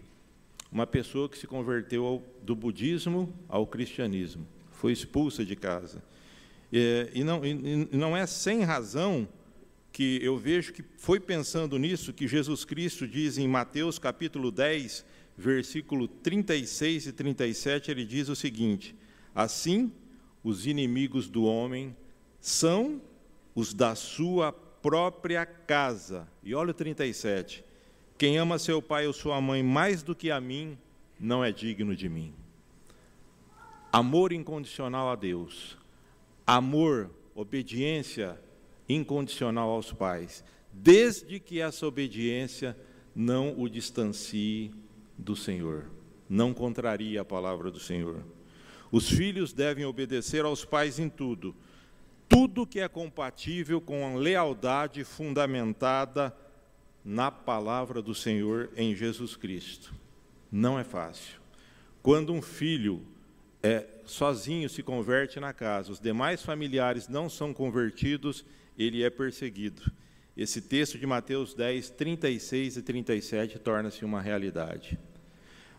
uma 0.71 0.87
pessoa 0.87 1.29
que 1.29 1.37
se 1.37 1.47
converteu 1.47 2.05
ao, 2.05 2.23
do 2.41 2.55
budismo 2.55 3.33
ao 3.47 3.65
cristianismo, 3.65 4.45
foi 4.71 4.91
expulsa 4.91 5.45
de 5.45 5.55
casa. 5.55 6.03
E, 6.71 7.09
e, 7.13 7.23
não, 7.23 7.45
e 7.45 7.87
não 7.91 8.17
é 8.17 8.25
sem 8.25 8.63
razão 8.63 9.27
que 9.91 10.19
eu 10.21 10.37
vejo 10.37 10.73
que 10.73 10.83
foi 10.97 11.19
pensando 11.19 11.77
nisso 11.77 12.11
que 12.11 12.27
Jesus 12.27 12.65
Cristo 12.65 13.07
diz 13.07 13.37
em 13.37 13.47
Mateus 13.47 13.97
capítulo 13.97 14.51
10, 14.51 15.05
versículo 15.37 16.07
36 16.07 17.07
e 17.07 17.11
37, 17.13 17.91
ele 17.91 18.03
diz 18.03 18.27
o 18.27 18.35
seguinte: 18.35 18.93
Assim, 19.33 19.91
os 20.43 20.67
inimigos 20.67 21.29
do 21.29 21.45
homem 21.45 21.95
são 22.45 23.01
os 23.55 23.73
da 23.73 23.95
sua 23.95 24.51
própria 24.53 25.47
casa. 25.47 26.27
E 26.43 26.53
olha 26.53 26.69
o 26.69 26.73
37. 26.75 27.65
Quem 28.19 28.37
ama 28.37 28.59
seu 28.59 28.83
pai 28.83 29.07
ou 29.07 29.13
sua 29.13 29.41
mãe 29.41 29.63
mais 29.63 30.03
do 30.03 30.13
que 30.13 30.29
a 30.29 30.39
mim, 30.39 30.77
não 31.19 31.43
é 31.43 31.51
digno 31.51 31.95
de 31.95 32.07
mim. 32.07 32.35
Amor 33.91 34.31
incondicional 34.31 35.09
a 35.09 35.15
Deus, 35.15 35.75
amor, 36.45 37.09
obediência 37.33 38.39
incondicional 38.87 39.71
aos 39.71 39.91
pais, 39.91 40.43
desde 40.71 41.39
que 41.39 41.59
essa 41.59 41.87
obediência 41.87 42.77
não 43.15 43.59
o 43.59 43.67
distancie 43.67 44.71
do 45.17 45.35
Senhor, 45.35 45.89
não 46.29 46.53
contraria 46.53 47.21
a 47.21 47.25
palavra 47.25 47.71
do 47.71 47.79
Senhor. 47.79 48.23
Os 48.91 49.09
filhos 49.09 49.51
devem 49.51 49.83
obedecer 49.83 50.45
aos 50.45 50.63
pais 50.63 50.99
em 50.99 51.09
tudo, 51.09 51.55
tudo 52.27 52.65
que 52.65 52.79
é 52.79 52.87
compatível 52.87 53.79
com 53.79 54.05
a 54.05 54.17
lealdade 54.17 55.03
fundamentada 55.03 56.35
na 57.03 57.29
palavra 57.29 58.01
do 58.01 58.15
Senhor 58.15 58.69
em 58.75 58.95
Jesus 58.95 59.35
Cristo. 59.35 59.93
Não 60.51 60.79
é 60.79 60.83
fácil. 60.83 61.39
Quando 62.01 62.33
um 62.33 62.41
filho 62.41 63.05
é, 63.61 63.85
sozinho 64.05 64.69
se 64.69 64.83
converte 64.83 65.39
na 65.39 65.53
casa, 65.53 65.91
os 65.91 65.99
demais 65.99 66.43
familiares 66.43 67.07
não 67.07 67.29
são 67.29 67.53
convertidos, 67.53 68.45
ele 68.77 69.03
é 69.03 69.09
perseguido. 69.09 69.91
Esse 70.35 70.61
texto 70.61 70.97
de 70.97 71.05
Mateus 71.05 71.53
10, 71.53 71.91
36 71.91 72.77
e 72.77 72.81
37 72.81 73.59
torna-se 73.59 74.03
uma 74.03 74.21
realidade. 74.21 74.99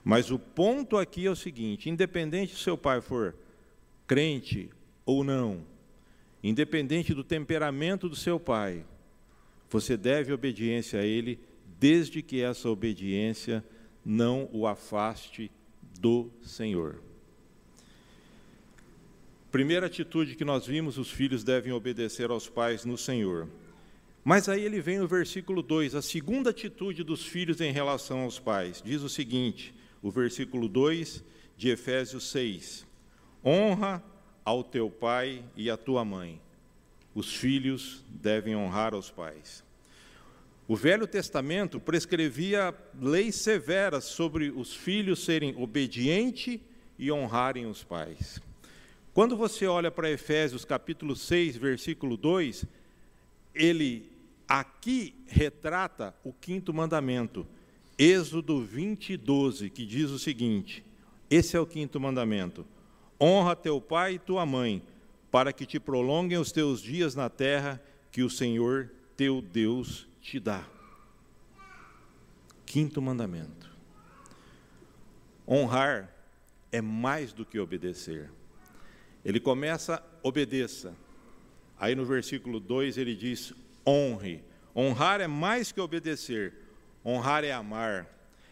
Mas 0.02 0.30
o 0.30 0.38
ponto 0.38 0.96
aqui 0.96 1.26
é 1.26 1.30
o 1.30 1.36
seguinte: 1.36 1.90
independente 1.90 2.54
se 2.54 2.62
seu 2.62 2.78
pai 2.78 3.00
for 3.00 3.34
crente 4.06 4.70
ou 5.04 5.22
não, 5.22 5.64
independente 6.48 7.12
do 7.12 7.24
temperamento 7.24 8.08
do 8.08 8.16
seu 8.16 8.38
pai, 8.38 8.84
você 9.68 9.96
deve 9.96 10.32
obediência 10.32 11.00
a 11.00 11.04
Ele, 11.04 11.38
desde 11.78 12.22
que 12.22 12.40
essa 12.40 12.68
obediência 12.68 13.64
não 14.04 14.48
o 14.52 14.66
afaste 14.66 15.50
do 15.98 16.30
Senhor. 16.42 17.02
Primeira 19.50 19.86
atitude 19.86 20.36
que 20.36 20.44
nós 20.44 20.66
vimos, 20.66 20.98
os 20.98 21.10
filhos 21.10 21.42
devem 21.42 21.72
obedecer 21.72 22.30
aos 22.30 22.48
pais 22.48 22.84
no 22.84 22.96
Senhor. 22.96 23.48
Mas 24.22 24.48
aí 24.48 24.64
ele 24.64 24.80
vem 24.80 24.98
no 24.98 25.08
versículo 25.08 25.62
2, 25.62 25.94
a 25.94 26.02
segunda 26.02 26.50
atitude 26.50 27.02
dos 27.02 27.24
filhos 27.24 27.60
em 27.60 27.72
relação 27.72 28.20
aos 28.20 28.38
pais. 28.38 28.82
Diz 28.84 29.02
o 29.02 29.08
seguinte, 29.08 29.74
o 30.02 30.10
versículo 30.10 30.68
2 30.68 31.24
de 31.56 31.70
Efésios 31.70 32.30
6: 32.30 32.86
Honra 33.44 34.02
ao 34.46 34.62
teu 34.62 34.88
pai 34.88 35.42
e 35.56 35.68
à 35.68 35.76
tua 35.76 36.04
mãe, 36.04 36.40
os 37.12 37.34
filhos 37.34 38.04
devem 38.08 38.54
honrar 38.54 38.94
os 38.94 39.10
pais. 39.10 39.64
O 40.68 40.76
Velho 40.76 41.04
Testamento 41.04 41.80
prescrevia 41.80 42.72
leis 43.00 43.34
severas 43.34 44.04
sobre 44.04 44.50
os 44.50 44.72
filhos 44.72 45.24
serem 45.24 45.52
obedientes 45.60 46.60
e 46.96 47.10
honrarem 47.10 47.66
os 47.66 47.82
pais. 47.82 48.40
Quando 49.12 49.36
você 49.36 49.66
olha 49.66 49.90
para 49.90 50.10
Efésios 50.10 50.64
capítulo 50.64 51.16
6, 51.16 51.56
versículo 51.56 52.16
2, 52.16 52.66
ele 53.52 54.08
aqui 54.46 55.12
retrata 55.26 56.14
o 56.22 56.32
quinto 56.32 56.72
mandamento, 56.72 57.44
Êxodo 57.98 58.62
20, 58.62 59.16
12, 59.16 59.70
que 59.70 59.84
diz 59.84 60.10
o 60.10 60.18
seguinte: 60.20 60.84
esse 61.28 61.56
é 61.56 61.60
o 61.60 61.66
quinto 61.66 61.98
mandamento: 61.98 62.64
Honra 63.20 63.56
teu 63.56 63.80
pai 63.80 64.14
e 64.14 64.18
tua 64.18 64.44
mãe, 64.44 64.82
para 65.30 65.52
que 65.52 65.66
te 65.66 65.80
prolonguem 65.80 66.38
os 66.38 66.52
teus 66.52 66.80
dias 66.80 67.14
na 67.14 67.28
terra 67.28 67.82
que 68.10 68.22
o 68.22 68.30
Senhor 68.30 68.90
teu 69.16 69.40
Deus 69.40 70.06
te 70.20 70.38
dá. 70.38 70.64
Quinto 72.64 73.00
mandamento. 73.00 73.70
Honrar 75.48 76.12
é 76.72 76.80
mais 76.80 77.32
do 77.32 77.44
que 77.44 77.58
obedecer. 77.58 78.30
Ele 79.24 79.40
começa, 79.40 80.02
obedeça. 80.22 80.94
Aí 81.78 81.94
no 81.94 82.04
versículo 82.04 82.58
2 82.58 82.98
ele 82.98 83.14
diz: 83.14 83.52
honre. 83.86 84.42
Honrar 84.74 85.20
é 85.20 85.26
mais 85.26 85.72
que 85.72 85.80
obedecer. 85.80 86.54
Honrar 87.04 87.44
é 87.44 87.52
amar, 87.52 88.06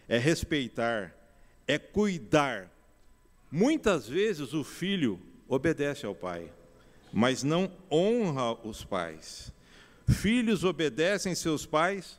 é 0.09 0.17
respeitar, 0.17 1.13
é 1.67 1.77
cuidar. 1.77 2.71
Muitas 3.57 4.09
vezes 4.09 4.53
o 4.53 4.65
filho 4.65 5.17
obedece 5.47 6.05
ao 6.05 6.13
pai, 6.13 6.51
mas 7.13 7.45
não 7.45 7.71
honra 7.89 8.53
os 8.67 8.83
pais. 8.83 9.53
Filhos 10.09 10.65
obedecem 10.65 11.37
seus 11.37 11.65
pais, 11.65 12.19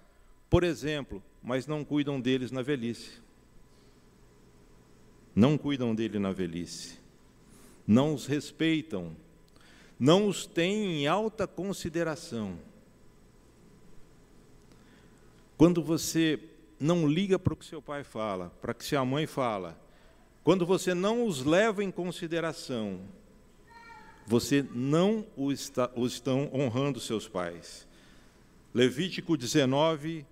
por 0.49 0.63
exemplo, 0.63 1.21
mas 1.43 1.67
não 1.67 1.83
cuidam 1.83 2.21
deles 2.21 2.51
na 2.51 2.61
velhice. 2.61 3.21
Não 5.35 5.57
cuidam 5.57 5.93
dele 5.93 6.19
na 6.19 6.31
velhice. 6.31 7.01
Não 7.85 8.13
os 8.13 8.25
respeitam. 8.25 9.13
Não 9.99 10.29
os 10.29 10.45
têm 10.45 11.01
em 11.01 11.05
alta 11.05 11.45
consideração. 11.45 12.57
Quando 15.57 15.83
você 15.83 16.39
não 16.79 17.05
liga 17.05 17.37
para 17.37 17.53
o 17.53 17.57
que 17.57 17.65
seu 17.65 17.81
pai 17.81 18.05
fala, 18.05 18.53
para 18.61 18.71
o 18.71 18.73
que 18.73 18.85
sua 18.85 19.03
mãe 19.03 19.27
fala, 19.27 19.83
quando 20.45 20.63
você 20.63 20.93
não 20.93 21.25
os 21.25 21.43
leva 21.43 21.83
em 21.83 21.89
consideração, 21.89 22.99
você 24.27 24.63
não 24.75 25.25
os, 25.35 25.59
está, 25.59 25.89
os 25.95 26.13
estão 26.13 26.51
honrando 26.53 26.99
seus 26.99 27.27
pais. 27.27 27.87
Levítico 28.71 29.35
19, 29.35 30.23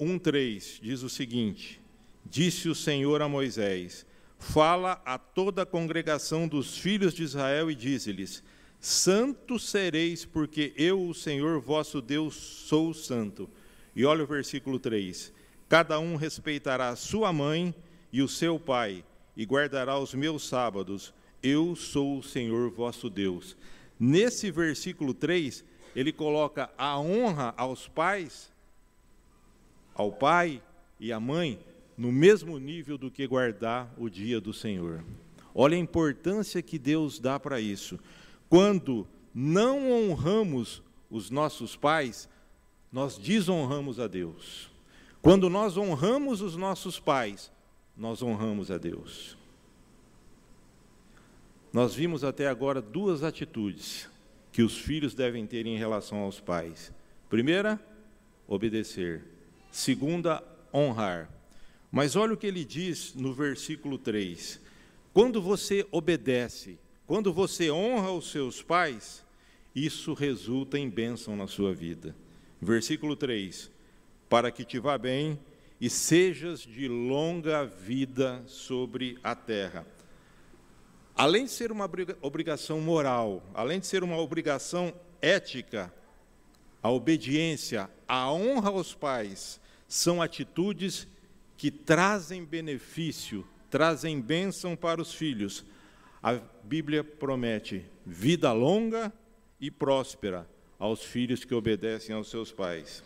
1, 0.00 0.18
3 0.18 0.80
diz 0.82 1.04
o 1.04 1.08
seguinte: 1.08 1.80
Disse 2.26 2.68
o 2.68 2.74
Senhor 2.74 3.22
a 3.22 3.28
Moisés: 3.28 4.04
Fala 4.40 5.00
a 5.04 5.16
toda 5.16 5.62
a 5.62 5.66
congregação 5.66 6.48
dos 6.48 6.76
filhos 6.76 7.14
de 7.14 7.22
Israel 7.22 7.70
e 7.70 7.74
dize-lhes: 7.76 8.42
Santos 8.80 9.68
sereis, 9.68 10.24
porque 10.24 10.72
eu, 10.76 11.00
o 11.00 11.14
Senhor 11.14 11.60
vosso 11.60 12.02
Deus, 12.02 12.34
sou 12.34 12.92
santo. 12.92 13.48
E 13.94 14.04
olha 14.04 14.24
o 14.24 14.26
versículo 14.26 14.80
3: 14.80 15.32
Cada 15.68 16.00
um 16.00 16.16
respeitará 16.16 16.88
a 16.88 16.96
sua 16.96 17.32
mãe 17.32 17.72
e 18.12 18.20
o 18.20 18.26
seu 18.26 18.58
pai, 18.58 19.04
e 19.40 19.44
guardará 19.46 19.98
os 19.98 20.12
meus 20.12 20.46
sábados. 20.46 21.14
Eu 21.42 21.74
sou 21.74 22.18
o 22.18 22.22
Senhor 22.22 22.70
vosso 22.70 23.08
Deus. 23.08 23.56
Nesse 23.98 24.50
versículo 24.50 25.14
3, 25.14 25.64
ele 25.96 26.12
coloca 26.12 26.70
a 26.76 27.00
honra 27.00 27.54
aos 27.56 27.88
pais, 27.88 28.52
ao 29.94 30.12
pai 30.12 30.62
e 31.00 31.10
à 31.10 31.18
mãe, 31.18 31.58
no 31.96 32.12
mesmo 32.12 32.58
nível 32.58 32.98
do 32.98 33.10
que 33.10 33.26
guardar 33.26 33.90
o 33.96 34.10
dia 34.10 34.38
do 34.42 34.52
Senhor. 34.52 35.02
Olha 35.54 35.74
a 35.74 35.80
importância 35.80 36.60
que 36.60 36.78
Deus 36.78 37.18
dá 37.18 37.40
para 37.40 37.58
isso. 37.58 37.98
Quando 38.46 39.08
não 39.34 39.90
honramos 39.90 40.82
os 41.10 41.30
nossos 41.30 41.74
pais, 41.74 42.28
nós 42.92 43.16
desonramos 43.16 43.98
a 43.98 44.06
Deus. 44.06 44.70
Quando 45.22 45.48
nós 45.48 45.78
honramos 45.78 46.42
os 46.42 46.56
nossos 46.56 47.00
pais, 47.00 47.50
nós 48.00 48.22
honramos 48.22 48.70
a 48.70 48.78
Deus. 48.78 49.36
Nós 51.70 51.94
vimos 51.94 52.24
até 52.24 52.48
agora 52.48 52.80
duas 52.80 53.22
atitudes 53.22 54.08
que 54.50 54.62
os 54.62 54.78
filhos 54.78 55.14
devem 55.14 55.46
ter 55.46 55.66
em 55.66 55.76
relação 55.76 56.20
aos 56.20 56.40
pais. 56.40 56.90
Primeira, 57.28 57.78
obedecer. 58.48 59.22
Segunda, 59.70 60.42
honrar. 60.72 61.30
Mas 61.92 62.16
olha 62.16 62.32
o 62.32 62.38
que 62.38 62.46
ele 62.46 62.64
diz 62.64 63.14
no 63.14 63.34
versículo 63.34 63.98
3. 63.98 64.58
Quando 65.12 65.42
você 65.42 65.86
obedece, 65.92 66.78
quando 67.06 67.34
você 67.34 67.70
honra 67.70 68.12
os 68.12 68.30
seus 68.30 68.62
pais, 68.62 69.22
isso 69.76 70.14
resulta 70.14 70.78
em 70.78 70.88
bênção 70.88 71.36
na 71.36 71.46
sua 71.46 71.74
vida. 71.74 72.16
Versículo 72.62 73.14
3: 73.14 73.70
Para 74.26 74.50
que 74.50 74.64
te 74.64 74.78
vá 74.78 74.96
bem 74.96 75.38
e 75.80 75.88
sejas 75.88 76.60
de 76.60 76.88
longa 76.88 77.64
vida 77.64 78.42
sobre 78.46 79.18
a 79.22 79.34
terra 79.34 79.86
além 81.20 81.44
de 81.44 81.50
ser 81.50 81.70
uma 81.70 81.84
obrigação 82.22 82.80
moral, 82.80 83.42
além 83.52 83.78
de 83.78 83.86
ser 83.86 84.02
uma 84.02 84.16
obrigação 84.16 84.90
ética, 85.20 85.92
a 86.82 86.90
obediência, 86.90 87.90
a 88.08 88.32
honra 88.32 88.70
aos 88.70 88.94
pais 88.94 89.60
são 89.86 90.22
atitudes 90.22 91.06
que 91.58 91.70
trazem 91.70 92.42
benefício, 92.42 93.46
trazem 93.68 94.18
bênção 94.18 94.74
para 94.74 95.02
os 95.02 95.12
filhos. 95.12 95.62
A 96.22 96.40
Bíblia 96.64 97.04
promete 97.04 97.84
vida 98.06 98.50
longa 98.54 99.12
e 99.60 99.70
próspera 99.70 100.48
aos 100.78 101.04
filhos 101.04 101.44
que 101.44 101.54
obedecem 101.54 102.14
aos 102.14 102.30
seus 102.30 102.50
pais. 102.50 103.04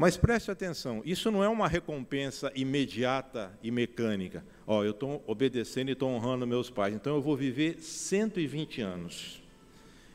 Mas 0.00 0.16
preste 0.16 0.50
atenção, 0.50 1.02
isso 1.04 1.30
não 1.30 1.44
é 1.44 1.48
uma 1.50 1.68
recompensa 1.68 2.50
imediata 2.54 3.52
e 3.62 3.70
mecânica. 3.70 4.42
Ó, 4.66 4.82
eu 4.82 4.92
estou 4.92 5.22
obedecendo 5.26 5.90
e 5.90 5.92
estou 5.92 6.08
honrando 6.08 6.46
meus 6.46 6.70
pais, 6.70 6.94
então 6.94 7.16
eu 7.16 7.20
vou 7.20 7.36
viver 7.36 7.82
120 7.82 8.80
anos. 8.80 9.42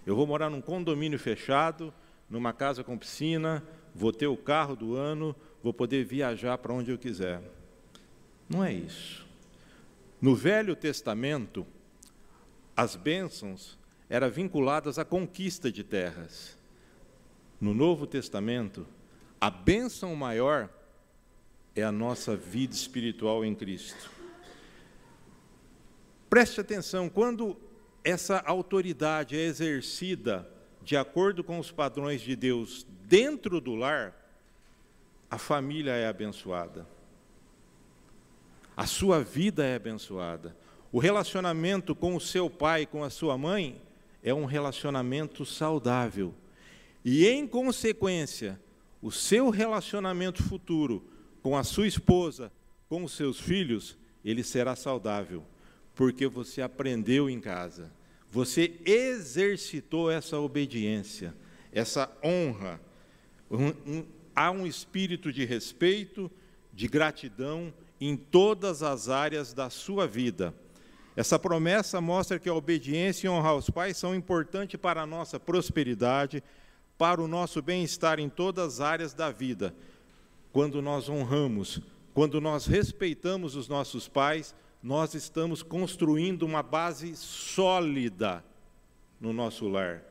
Eu 0.03 0.15
vou 0.15 0.25
morar 0.25 0.49
num 0.49 0.59
condomínio 0.59 1.19
fechado, 1.19 1.93
numa 2.27 2.51
casa 2.51 2.83
com 2.83 2.97
piscina, 2.97 3.63
vou 3.93 4.11
ter 4.11 4.25
o 4.25 4.35
carro 4.35 4.75
do 4.75 4.95
ano, 4.95 5.35
vou 5.61 5.71
poder 5.71 6.03
viajar 6.03 6.57
para 6.57 6.73
onde 6.73 6.89
eu 6.89 6.97
quiser. 6.97 7.43
Não 8.49 8.63
é 8.63 8.73
isso. 8.73 9.23
No 10.19 10.35
Velho 10.35 10.75
Testamento, 10.75 11.63
as 12.75 12.95
bênçãos 12.95 13.77
eram 14.09 14.31
vinculadas 14.31 14.97
à 14.97 15.05
conquista 15.05 15.71
de 15.71 15.83
terras. 15.83 16.57
No 17.61 17.71
Novo 17.71 18.07
Testamento, 18.07 18.87
a 19.39 19.49
bênção 19.49 20.15
maior 20.15 20.69
é 21.75 21.83
a 21.83 21.91
nossa 21.91 22.35
vida 22.35 22.73
espiritual 22.73 23.43
em 23.43 23.53
Cristo. 23.53 24.09
Preste 26.29 26.61
atenção, 26.61 27.09
quando 27.09 27.57
essa 28.03 28.39
autoridade 28.39 29.37
é 29.37 29.43
exercida 29.43 30.49
de 30.81 30.95
acordo 30.95 31.43
com 31.43 31.59
os 31.59 31.71
padrões 31.71 32.21
de 32.21 32.35
Deus 32.35 32.85
dentro 33.07 33.59
do 33.59 33.75
lar, 33.75 34.15
a 35.29 35.37
família 35.37 35.91
é 35.91 36.07
abençoada. 36.07 36.87
A 38.77 38.85
sua 38.85 39.23
vida 39.23 39.65
é 39.65 39.75
abençoada. 39.75 40.55
O 40.91 40.99
relacionamento 40.99 41.95
com 41.95 42.15
o 42.15 42.21
seu 42.21 42.49
pai, 42.49 42.85
com 42.85 43.03
a 43.03 43.09
sua 43.09 43.37
mãe, 43.37 43.81
é 44.23 44.33
um 44.33 44.45
relacionamento 44.45 45.45
saudável. 45.45 46.33
E, 47.03 47.27
em 47.27 47.47
consequência, 47.47 48.59
o 49.05 49.11
seu 49.11 49.51
relacionamento 49.51 50.41
futuro 50.41 51.07
com 51.43 51.55
a 51.55 51.63
sua 51.63 51.85
esposa, 51.85 52.51
com 52.89 53.03
os 53.03 53.11
seus 53.11 53.39
filhos, 53.39 53.95
ele 54.23 54.43
será 54.43 54.75
saudável, 54.75 55.43
porque 55.93 56.25
você 56.25 56.59
aprendeu 56.59 57.29
em 57.29 57.39
casa, 57.39 57.91
você 58.31 58.81
exercitou 58.83 60.09
essa 60.09 60.39
obediência, 60.39 61.35
essa 61.71 62.11
honra. 62.23 62.81
Um, 63.51 63.67
um, 63.85 64.05
há 64.35 64.49
um 64.49 64.65
espírito 64.65 65.31
de 65.31 65.45
respeito, 65.45 66.31
de 66.73 66.87
gratidão 66.87 67.71
em 68.01 68.17
todas 68.17 68.81
as 68.81 69.07
áreas 69.07 69.53
da 69.53 69.69
sua 69.69 70.07
vida. 70.07 70.51
Essa 71.15 71.37
promessa 71.37 72.01
mostra 72.01 72.39
que 72.39 72.49
a 72.49 72.55
obediência 72.55 73.27
e 73.27 73.29
honrar 73.29 73.55
os 73.55 73.69
pais 73.69 73.97
são 73.97 74.15
importantes 74.15 74.79
para 74.79 75.03
a 75.03 75.05
nossa 75.05 75.39
prosperidade, 75.39 76.41
para 76.97 77.21
o 77.21 77.27
nosso 77.27 77.61
bem-estar 77.61 78.19
em 78.19 78.29
todas 78.29 78.75
as 78.75 78.81
áreas 78.81 79.13
da 79.13 79.31
vida. 79.31 79.75
Quando 80.51 80.81
nós 80.81 81.09
honramos, 81.09 81.81
quando 82.13 82.39
nós 82.39 82.65
respeitamos 82.65 83.55
os 83.55 83.67
nossos 83.67 84.07
pais, 84.07 84.55
nós 84.81 85.13
estamos 85.13 85.61
construindo 85.61 86.43
uma 86.43 86.63
base 86.63 87.15
sólida 87.15 88.43
no 89.19 89.33
nosso 89.33 89.67
lar, 89.67 90.03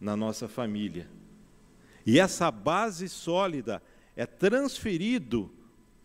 na 0.00 0.16
nossa 0.16 0.48
família. 0.48 1.08
E 2.06 2.18
essa 2.18 2.50
base 2.50 3.08
sólida 3.08 3.82
é 4.16 4.24
transferido 4.24 5.52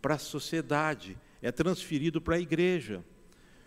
para 0.02 0.16
a 0.16 0.18
sociedade, 0.18 1.16
é 1.40 1.50
transferido 1.50 2.20
para 2.20 2.36
a 2.36 2.40
igreja. 2.40 3.02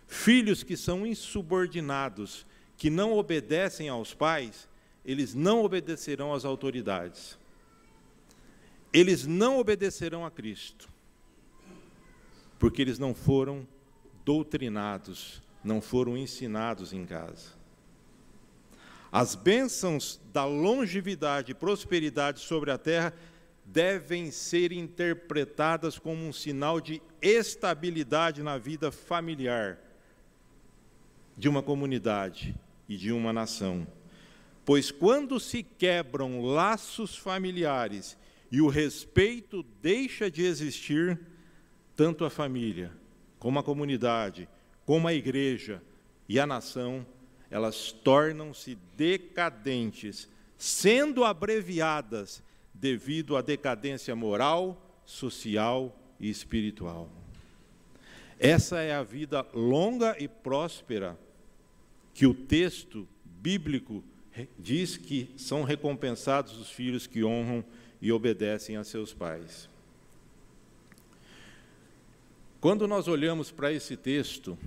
Filhos 0.06 0.62
que 0.62 0.76
são 0.76 1.04
insubordinados, 1.06 2.46
que 2.76 2.88
não 2.88 3.12
obedecem 3.12 3.88
aos 3.88 4.14
pais, 4.14 4.68
eles 5.04 5.34
não 5.34 5.64
obedecerão 5.64 6.32
às 6.32 6.44
autoridades. 6.44 7.38
Eles 8.92 9.26
não 9.26 9.58
obedecerão 9.58 10.24
a 10.24 10.30
Cristo, 10.30 10.88
porque 12.58 12.82
eles 12.82 12.98
não 12.98 13.14
foram 13.14 13.66
doutrinados 14.24 15.42
não 15.62 15.80
foram 15.80 16.16
ensinados 16.16 16.92
em 16.92 17.04
casa. 17.04 17.60
As 19.12 19.34
bênçãos 19.34 20.20
da 20.32 20.44
longevidade 20.44 21.52
e 21.52 21.54
prosperidade 21.54 22.40
sobre 22.40 22.70
a 22.70 22.78
terra 22.78 23.12
devem 23.64 24.30
ser 24.30 24.72
interpretadas 24.72 25.98
como 25.98 26.24
um 26.24 26.32
sinal 26.32 26.80
de 26.80 27.02
estabilidade 27.20 28.42
na 28.42 28.56
vida 28.56 28.90
familiar 28.90 29.78
de 31.36 31.48
uma 31.48 31.62
comunidade 31.62 32.54
e 32.88 32.96
de 32.96 33.12
uma 33.12 33.32
nação. 33.32 33.86
Pois 34.70 34.92
quando 34.92 35.40
se 35.40 35.64
quebram 35.64 36.42
laços 36.42 37.16
familiares 37.16 38.16
e 38.52 38.60
o 38.60 38.68
respeito 38.68 39.64
deixa 39.82 40.30
de 40.30 40.44
existir, 40.44 41.18
tanto 41.96 42.24
a 42.24 42.30
família, 42.30 42.92
como 43.36 43.58
a 43.58 43.64
comunidade, 43.64 44.48
como 44.86 45.08
a 45.08 45.12
igreja 45.12 45.82
e 46.28 46.38
a 46.38 46.46
nação, 46.46 47.04
elas 47.50 47.90
tornam-se 47.90 48.78
decadentes, 48.96 50.28
sendo 50.56 51.24
abreviadas 51.24 52.40
devido 52.72 53.36
à 53.36 53.42
decadência 53.42 54.14
moral, 54.14 55.02
social 55.04 56.00
e 56.20 56.30
espiritual. 56.30 57.10
Essa 58.38 58.82
é 58.82 58.94
a 58.94 59.02
vida 59.02 59.44
longa 59.52 60.14
e 60.16 60.28
próspera 60.28 61.18
que 62.14 62.24
o 62.24 62.32
texto 62.32 63.08
bíblico 63.24 64.04
diz 64.58 64.96
que 64.96 65.30
são 65.36 65.62
recompensados 65.62 66.56
os 66.58 66.70
filhos 66.70 67.06
que 67.06 67.24
honram 67.24 67.64
e 68.00 68.12
obedecem 68.12 68.76
a 68.76 68.84
seus 68.84 69.12
pais. 69.12 69.68
Quando 72.60 72.86
nós 72.86 73.08
olhamos 73.08 73.50
para 73.50 73.72
esse 73.72 73.96
texto, 73.96 74.58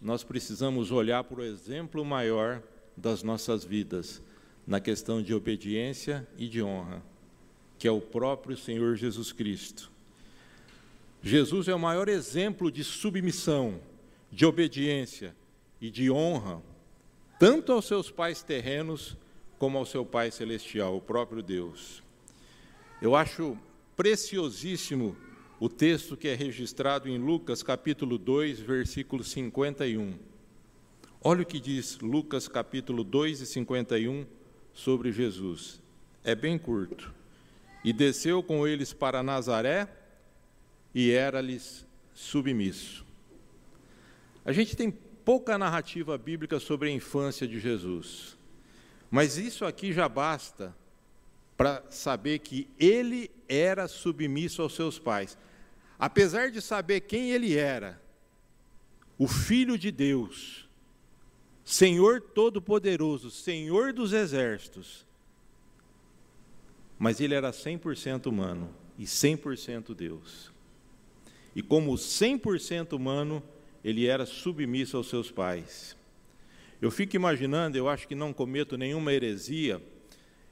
nós 0.00 0.22
precisamos 0.22 0.90
olhar 0.90 1.24
para 1.24 1.40
o 1.40 1.44
exemplo 1.44 2.04
maior 2.04 2.62
das 2.96 3.22
nossas 3.22 3.64
vidas, 3.64 4.22
na 4.66 4.78
questão 4.78 5.20
de 5.20 5.34
obediência 5.34 6.26
e 6.38 6.48
de 6.48 6.62
honra, 6.62 7.02
que 7.78 7.88
é 7.88 7.90
o 7.90 8.00
próprio 8.00 8.56
Senhor 8.56 8.94
Jesus 8.94 9.32
Cristo. 9.32 9.90
Jesus 11.22 11.68
é 11.68 11.74
o 11.74 11.78
maior 11.78 12.08
exemplo 12.08 12.70
de 12.70 12.84
submissão, 12.84 13.80
de 14.30 14.46
obediência 14.46 15.34
e 15.80 15.90
de 15.90 16.10
honra, 16.10 16.62
tanto 17.40 17.72
aos 17.72 17.86
seus 17.86 18.10
pais 18.10 18.42
terrenos 18.42 19.16
como 19.58 19.78
ao 19.78 19.86
seu 19.86 20.04
Pai 20.04 20.30
celestial, 20.30 20.94
o 20.94 21.00
próprio 21.00 21.42
Deus. 21.42 22.02
Eu 23.00 23.16
acho 23.16 23.56
preciosíssimo 23.96 25.16
o 25.58 25.66
texto 25.66 26.18
que 26.18 26.28
é 26.28 26.34
registrado 26.34 27.08
em 27.08 27.16
Lucas 27.16 27.62
capítulo 27.62 28.18
2, 28.18 28.60
versículo 28.60 29.24
51. 29.24 30.18
Olha 31.22 31.40
o 31.40 31.46
que 31.46 31.58
diz 31.58 31.98
Lucas 32.00 32.46
capítulo 32.46 33.02
2 33.02 33.40
e 33.40 33.46
51 33.46 34.26
sobre 34.74 35.10
Jesus. 35.10 35.80
É 36.22 36.34
bem 36.34 36.58
curto. 36.58 37.10
E 37.82 37.90
desceu 37.90 38.42
com 38.42 38.68
eles 38.68 38.92
para 38.92 39.22
Nazaré 39.22 39.88
e 40.94 41.10
era-lhes 41.10 41.86
submisso. 42.12 43.02
A 44.44 44.52
gente 44.52 44.76
tem 44.76 44.94
pouca 45.24 45.56
narrativa 45.56 46.16
bíblica 46.18 46.58
sobre 46.60 46.88
a 46.88 46.92
infância 46.92 47.46
de 47.46 47.58
Jesus, 47.58 48.36
mas 49.10 49.36
isso 49.36 49.64
aqui 49.64 49.92
já 49.92 50.08
basta 50.08 50.74
para 51.56 51.84
saber 51.90 52.38
que 52.38 52.68
ele 52.78 53.30
era 53.48 53.86
submisso 53.86 54.62
aos 54.62 54.74
seus 54.74 54.98
pais. 54.98 55.36
Apesar 55.98 56.50
de 56.50 56.62
saber 56.62 57.00
quem 57.00 57.30
ele 57.30 57.56
era, 57.56 58.00
o 59.18 59.28
Filho 59.28 59.76
de 59.76 59.90
Deus, 59.90 60.66
Senhor 61.62 62.22
Todo-Poderoso, 62.22 63.30
Senhor 63.30 63.92
dos 63.92 64.14
Exércitos, 64.14 65.04
mas 66.98 67.20
ele 67.20 67.34
era 67.34 67.50
100% 67.50 68.26
humano 68.26 68.74
e 68.98 69.04
100% 69.04 69.94
Deus. 69.94 70.50
E 71.54 71.62
como 71.62 71.92
100% 71.92 72.94
humano, 72.94 73.42
ele 73.84 74.06
era 74.06 74.26
submisso 74.26 74.96
aos 74.96 75.08
seus 75.08 75.30
pais. 75.30 75.96
Eu 76.80 76.90
fico 76.90 77.16
imaginando, 77.16 77.76
eu 77.76 77.88
acho 77.88 78.08
que 78.08 78.14
não 78.14 78.32
cometo 78.32 78.76
nenhuma 78.76 79.12
heresia, 79.12 79.82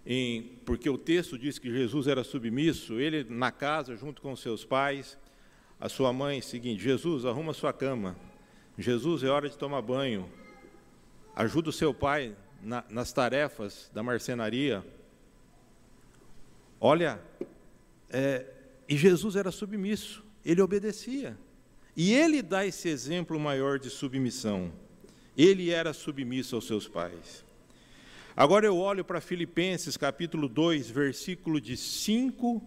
em, 0.04 0.58
porque 0.64 0.88
o 0.88 0.98
texto 0.98 1.38
diz 1.38 1.58
que 1.58 1.70
Jesus 1.70 2.06
era 2.06 2.24
submisso, 2.24 3.00
ele 3.00 3.24
na 3.28 3.50
casa, 3.50 3.96
junto 3.96 4.22
com 4.22 4.34
seus 4.36 4.64
pais, 4.64 5.18
a 5.80 5.88
sua 5.88 6.12
mãe, 6.12 6.40
seguinte: 6.40 6.82
Jesus, 6.82 7.24
arruma 7.24 7.52
sua 7.52 7.72
cama. 7.72 8.16
Jesus, 8.76 9.22
é 9.22 9.28
hora 9.28 9.48
de 9.48 9.56
tomar 9.56 9.82
banho. 9.82 10.30
Ajuda 11.34 11.70
o 11.70 11.72
seu 11.72 11.92
pai 11.92 12.34
na, 12.62 12.84
nas 12.90 13.12
tarefas 13.12 13.90
da 13.92 14.02
marcenaria. 14.02 14.84
Olha, 16.80 17.20
é, 18.10 18.46
e 18.88 18.96
Jesus 18.96 19.36
era 19.36 19.50
submisso, 19.50 20.24
ele 20.44 20.62
obedecia. 20.62 21.36
E 21.98 22.14
ele 22.14 22.40
dá 22.40 22.64
esse 22.64 22.88
exemplo 22.88 23.38
maior 23.38 23.78
de 23.78 23.90
submissão. 23.90 24.72
Ele 25.36 25.68
era 25.68 25.92
submisso 25.92 26.54
aos 26.54 26.66
seus 26.66 26.88
pais. 26.88 27.44
Agora 28.34 28.64
eu 28.64 28.78
olho 28.78 29.04
para 29.04 29.20
Filipenses 29.20 29.98
capítulo 29.98 30.48
2, 30.48 30.88
versículo 30.88 31.60
de 31.60 31.76
5 31.76 32.62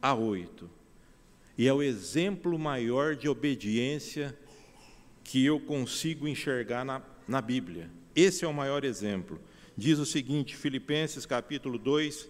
a 0.00 0.14
8 0.14 0.76
e 1.58 1.66
é 1.66 1.72
o 1.72 1.82
exemplo 1.82 2.58
maior 2.58 3.16
de 3.16 3.28
obediência 3.28 4.36
que 5.24 5.44
eu 5.44 5.58
consigo 5.58 6.28
enxergar 6.28 6.84
na, 6.84 7.02
na 7.26 7.40
Bíblia. 7.40 7.90
Esse 8.14 8.44
é 8.44 8.48
o 8.48 8.54
maior 8.54 8.84
exemplo. 8.84 9.40
Diz 9.76 9.98
o 9.98 10.06
seguinte, 10.06 10.54
Filipenses 10.54 11.24
capítulo 11.24 11.78
2, 11.78 12.28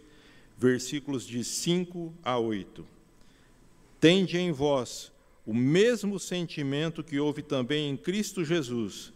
versículos 0.57 1.27
de 1.27 1.43
5 1.43 2.15
a 2.23 2.39
8. 2.39 2.87
Tende 4.01 4.39
em 4.39 4.53
vós 4.53 5.13
o 5.47 5.55
mesmo 5.55 6.19
sentimento 6.19 7.03
que 7.03 7.19
houve 7.19 7.41
também 7.41 7.89
em 7.89 7.97
Cristo 7.97 8.45
Jesus, 8.45 9.13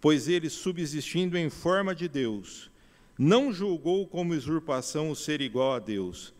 pois 0.00 0.26
ele, 0.28 0.48
subsistindo 0.48 1.38
em 1.38 1.50
forma 1.50 1.94
de 1.94 2.08
Deus, 2.08 2.70
não 3.18 3.52
julgou 3.52 4.06
como 4.06 4.34
usurpação 4.34 5.10
o 5.10 5.14
ser 5.14 5.40
igual 5.40 5.74
a 5.74 5.78
Deus 5.78 6.34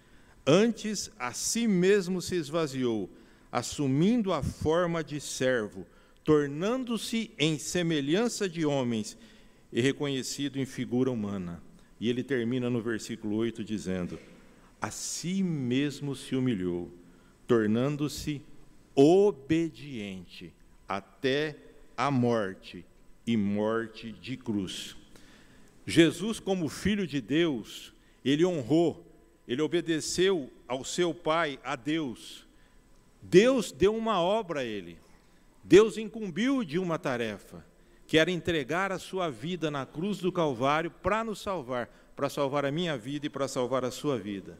Antes, 0.47 1.11
a 1.19 1.33
si 1.33 1.67
mesmo 1.67 2.21
se 2.21 2.35
esvaziou, 2.35 3.11
assumindo 3.51 4.31
a 4.31 4.43
forma 4.43 5.03
de 5.03 5.19
servo, 5.19 5.87
tornando-se 6.23 7.31
em 7.39 7.59
semelhança 7.59 8.47
de 8.47 8.67
homens 8.67 9.17
e 9.73 9.81
reconhecido 9.81 10.59
em 10.59 10.67
figura 10.67 11.11
humana. 11.11 11.63
E 11.99 12.11
ele 12.11 12.23
termina 12.23 12.69
no 12.69 12.83
versículo 12.83 13.37
8 13.37 13.65
dizendo: 13.65 14.19
A 14.81 14.91
si 14.91 15.43
mesmo 15.43 16.15
se 16.15 16.37
humilhou, 16.37 16.93
tornando-se 17.47 18.43
obediente 18.95 20.53
até 20.89 21.57
a 21.97 22.11
morte 22.11 22.85
e 23.27 23.37
morte 23.37 24.13
de 24.13 24.37
cruz. 24.37 24.97
Jesus, 25.87 26.41
como 26.41 26.69
filho 26.69 27.07
de 27.07 27.21
Deus, 27.21 27.93
ele 28.25 28.45
honrou 28.45 29.05
ele 29.47 29.63
obedeceu 29.63 30.51
ao 30.67 30.85
seu 30.85 31.13
pai, 31.15 31.59
a 31.63 31.77
Deus. 31.77 32.47
Deus 33.23 33.73
deu 33.73 33.95
uma 33.95 34.21
obra 34.21 34.61
a 34.61 34.65
ele. 34.65 34.99
Deus 35.63 35.97
incumbiu 35.97 36.65
de 36.65 36.79
uma 36.79 36.99
tarefa, 36.99 37.65
que 38.07 38.19
era 38.19 38.31
entregar 38.31 38.93
a 38.93 38.99
sua 38.99 39.31
vida 39.31 39.71
na 39.71 39.87
cruz 39.87 40.19
do 40.19 40.33
Calvário 40.33 40.91
para 40.91 41.25
nos 41.25 41.41
salvar, 41.41 41.89
para 42.17 42.29
salvar 42.29 42.65
a 42.65 42.71
minha 42.71 42.97
vida 42.97 43.27
e 43.27 43.31
para 43.31 43.49
salvar 43.49 43.85
a 43.85 43.91
sua 43.91 44.19
vida. 44.19 44.59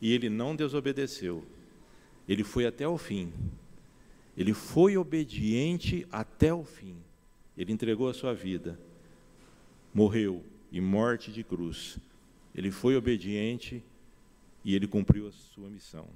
E 0.00 0.12
ele 0.12 0.28
não 0.28 0.56
desobedeceu. 0.56 1.44
Ele 2.30 2.44
foi 2.44 2.64
até 2.64 2.86
o 2.86 2.96
fim. 2.96 3.32
Ele 4.36 4.54
foi 4.54 4.96
obediente 4.96 6.06
até 6.12 6.54
o 6.54 6.62
fim. 6.62 6.94
Ele 7.58 7.72
entregou 7.72 8.08
a 8.08 8.14
sua 8.14 8.32
vida. 8.32 8.78
Morreu 9.92 10.44
e 10.70 10.80
morte 10.80 11.32
de 11.32 11.42
cruz. 11.42 11.98
Ele 12.54 12.70
foi 12.70 12.94
obediente 12.94 13.82
e 14.64 14.76
ele 14.76 14.86
cumpriu 14.86 15.26
a 15.26 15.32
sua 15.32 15.68
missão. 15.68 16.06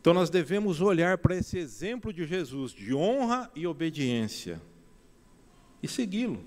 Então 0.00 0.14
nós 0.14 0.30
devemos 0.30 0.80
olhar 0.80 1.18
para 1.18 1.36
esse 1.36 1.58
exemplo 1.58 2.10
de 2.10 2.24
Jesus 2.24 2.72
de 2.72 2.94
honra 2.94 3.50
e 3.54 3.66
obediência 3.66 4.62
e 5.82 5.86
segui-lo. 5.86 6.42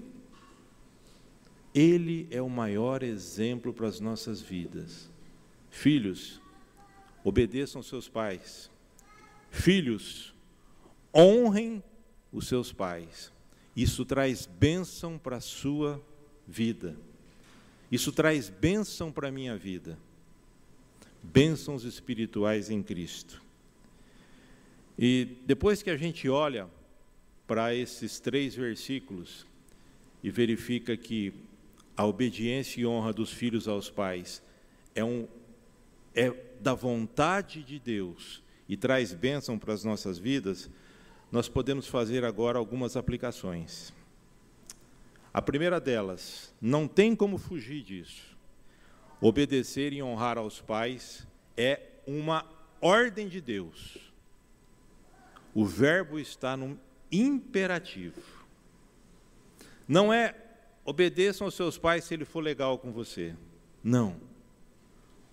Ele 1.72 2.28
é 2.32 2.42
o 2.42 2.50
maior 2.50 3.04
exemplo 3.04 3.72
para 3.72 3.88
as 3.88 4.00
nossas 4.00 4.42
vidas. 4.42 5.08
Filhos, 5.70 6.41
obedeçam 7.24 7.82
seus 7.84 8.08
pais. 8.08 8.70
Filhos, 9.50 10.34
honrem 11.14 11.84
os 12.32 12.48
seus 12.48 12.72
pais. 12.72 13.32
Isso 13.76 14.06
traz 14.06 14.46
bênção 14.46 15.18
para 15.18 15.38
a 15.38 15.42
sua 15.42 16.02
vida. 16.48 16.96
Isso 17.92 18.12
traz 18.12 18.50
bênção 18.50 19.12
para 19.12 19.28
a 19.28 19.32
minha 19.32 19.58
vida 19.58 19.98
bênçãos 21.22 21.84
espirituais 21.84 22.70
em 22.70 22.82
Cristo. 22.82 23.42
E 24.98 25.38
depois 25.46 25.82
que 25.82 25.90
a 25.90 25.98
gente 25.98 26.28
olha 26.30 26.68
para 27.48 27.76
esses 27.76 28.20
três 28.20 28.56
versículos 28.56 29.46
e 30.24 30.30
verifica 30.30 30.96
que 30.96 31.34
a 31.96 32.06
obediência 32.06 32.82
e 32.82 32.86
honra 32.86 33.14
dos 33.14 33.32
filhos 33.32 33.68
aos 33.68 33.90
pais 33.90 34.42
é, 34.96 35.04
um, 35.04 35.28
é 36.16 36.34
da 36.62 36.74
vontade 36.74 37.64
de 37.64 37.80
Deus 37.80 38.44
e 38.70 38.78
traz 38.78 39.14
bênção 39.14 39.58
para 39.58 39.74
as 39.74 39.84
nossas 39.84 40.18
vidas, 40.18 40.70
nós 41.32 41.50
podemos 41.50 41.88
fazer 41.88 42.24
agora 42.24 42.58
algumas 42.58 42.96
aplicações. 42.96 43.94
A 45.34 45.42
primeira 45.42 45.80
delas, 45.80 46.54
não 46.62 46.88
tem 46.88 47.16
como 47.16 47.38
fugir 47.38 47.84
disso. 47.84 48.38
Obedecer 49.20 49.94
e 49.94 50.04
honrar 50.04 50.38
aos 50.38 50.62
pais 50.62 51.26
é 51.56 51.82
uma 52.06 52.46
ordem 52.82 53.28
de 53.28 53.40
Deus. 53.40 53.98
O 55.54 55.66
verbo 55.66 56.20
está 56.20 56.58
no 56.58 56.80
imperativo. 57.12 58.22
Não 59.88 60.14
é 60.14 60.36
obedeçam 60.84 61.46
aos 61.46 61.54
seus 61.54 61.78
pais 61.78 62.06
se 62.06 62.14
ele 62.14 62.26
for 62.26 62.42
legal 62.42 62.78
com 62.78 62.92
você. 62.92 63.36
Não. 63.84 64.20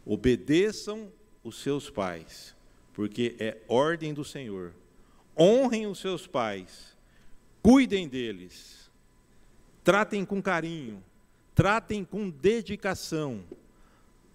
Obedeçam 0.04 1.10
os 1.48 1.60
seus 1.60 1.90
pais, 1.90 2.54
porque 2.92 3.34
é 3.38 3.58
ordem 3.66 4.12
do 4.12 4.24
Senhor. 4.24 4.72
Honrem 5.36 5.86
os 5.86 5.98
seus 5.98 6.26
pais, 6.26 6.96
cuidem 7.62 8.08
deles, 8.08 8.90
tratem 9.82 10.24
com 10.24 10.42
carinho, 10.42 11.02
tratem 11.54 12.04
com 12.04 12.28
dedicação, 12.28 13.44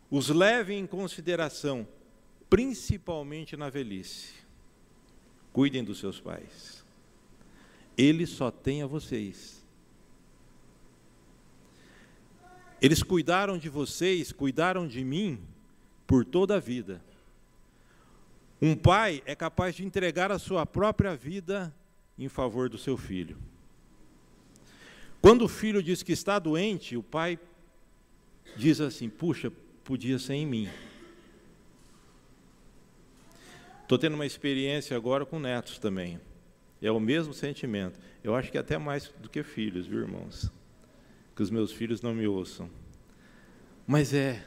os 0.09 0.29
levem 0.29 0.79
em 0.79 0.87
consideração, 0.87 1.87
principalmente 2.49 3.55
na 3.55 3.69
velhice. 3.69 4.33
Cuidem 5.51 5.83
dos 5.83 5.99
seus 5.99 6.19
pais. 6.19 6.83
Ele 7.95 8.25
só 8.25 8.49
tem 8.49 8.81
a 8.81 8.87
vocês. 8.87 9.63
Eles 12.81 13.03
cuidaram 13.03 13.57
de 13.57 13.69
vocês, 13.69 14.31
cuidaram 14.31 14.87
de 14.87 15.03
mim 15.03 15.39
por 16.05 16.25
toda 16.25 16.55
a 16.55 16.59
vida. 16.59 17.01
Um 18.61 18.75
pai 18.75 19.21
é 19.25 19.35
capaz 19.35 19.75
de 19.75 19.85
entregar 19.85 20.31
a 20.31 20.39
sua 20.39 20.65
própria 20.65 21.15
vida 21.15 21.73
em 22.17 22.29
favor 22.29 22.69
do 22.69 22.77
seu 22.77 22.95
filho. 22.95 23.37
Quando 25.21 25.43
o 25.43 25.47
filho 25.47 25.81
diz 25.81 26.03
que 26.03 26.11
está 26.11 26.39
doente, 26.39 26.95
o 26.95 27.03
pai 27.03 27.39
diz 28.55 28.79
assim: 28.79 29.09
puxa, 29.09 29.51
podia 29.83 30.19
ser 30.19 30.33
em 30.33 30.45
mim. 30.45 30.69
Estou 33.81 33.97
tendo 33.97 34.13
uma 34.13 34.25
experiência 34.25 34.95
agora 34.95 35.25
com 35.25 35.39
netos 35.39 35.77
também. 35.77 36.19
É 36.81 36.91
o 36.91 36.99
mesmo 36.99 37.33
sentimento. 37.33 37.99
Eu 38.23 38.35
acho 38.35 38.51
que 38.51 38.57
é 38.57 38.61
até 38.61 38.77
mais 38.77 39.09
do 39.19 39.29
que 39.29 39.43
filhos, 39.43 39.85
viu, 39.85 39.99
irmãos? 39.99 40.51
que 41.35 41.41
os 41.41 41.49
meus 41.49 41.71
filhos 41.71 42.01
não 42.01 42.13
me 42.13 42.27
ouçam. 42.27 42.69
Mas 43.87 44.13
é, 44.13 44.45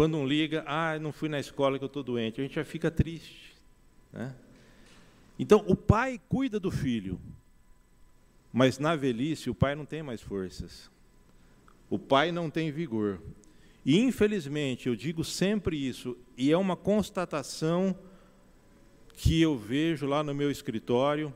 quando 0.00 0.16
um 0.16 0.26
liga, 0.26 0.64
ah, 0.66 0.98
não 0.98 1.12
fui 1.12 1.28
na 1.28 1.38
escola 1.38 1.76
que 1.76 1.84
eu 1.84 1.86
estou 1.86 2.02
doente, 2.02 2.40
a 2.40 2.42
gente 2.42 2.54
já 2.54 2.64
fica 2.64 2.90
triste. 2.90 3.54
Né? 4.10 4.34
Então, 5.38 5.62
o 5.66 5.76
pai 5.76 6.18
cuida 6.26 6.58
do 6.58 6.70
filho, 6.70 7.20
mas 8.50 8.78
na 8.78 8.96
velhice 8.96 9.50
o 9.50 9.54
pai 9.54 9.74
não 9.74 9.84
tem 9.84 10.02
mais 10.02 10.22
forças. 10.22 10.90
O 11.90 11.98
pai 11.98 12.32
não 12.32 12.48
tem 12.48 12.70
vigor. 12.70 13.20
E, 13.84 14.00
infelizmente, 14.00 14.88
eu 14.88 14.96
digo 14.96 15.22
sempre 15.22 15.76
isso, 15.76 16.16
e 16.34 16.50
é 16.50 16.56
uma 16.56 16.76
constatação 16.76 17.94
que 19.12 19.38
eu 19.38 19.54
vejo 19.54 20.06
lá 20.06 20.22
no 20.22 20.34
meu 20.34 20.50
escritório, 20.50 21.30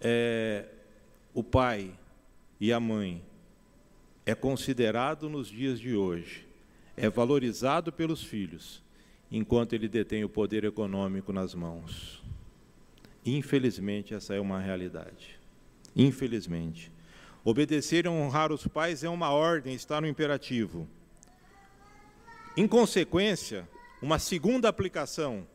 é, 0.00 0.64
o 1.34 1.44
pai 1.44 1.92
e 2.58 2.72
a 2.72 2.80
mãe 2.80 3.22
é 4.24 4.34
considerado 4.34 5.28
nos 5.28 5.46
dias 5.46 5.78
de 5.78 5.94
hoje, 5.94 6.43
é 6.96 7.08
valorizado 7.08 7.92
pelos 7.92 8.22
filhos, 8.22 8.82
enquanto 9.30 9.72
ele 9.72 9.88
detém 9.88 10.24
o 10.24 10.28
poder 10.28 10.64
econômico 10.64 11.32
nas 11.32 11.54
mãos. 11.54 12.22
Infelizmente, 13.24 14.14
essa 14.14 14.34
é 14.34 14.40
uma 14.40 14.60
realidade. 14.60 15.38
Infelizmente. 15.96 16.92
Obedecer 17.44 18.06
e 18.06 18.08
honrar 18.08 18.52
os 18.52 18.66
pais 18.66 19.04
é 19.04 19.08
uma 19.08 19.30
ordem, 19.30 19.74
está 19.74 20.00
no 20.00 20.06
imperativo. 20.06 20.88
Em 22.56 22.66
consequência, 22.66 23.68
uma 24.00 24.18
segunda 24.18 24.68
aplicação, 24.68 25.46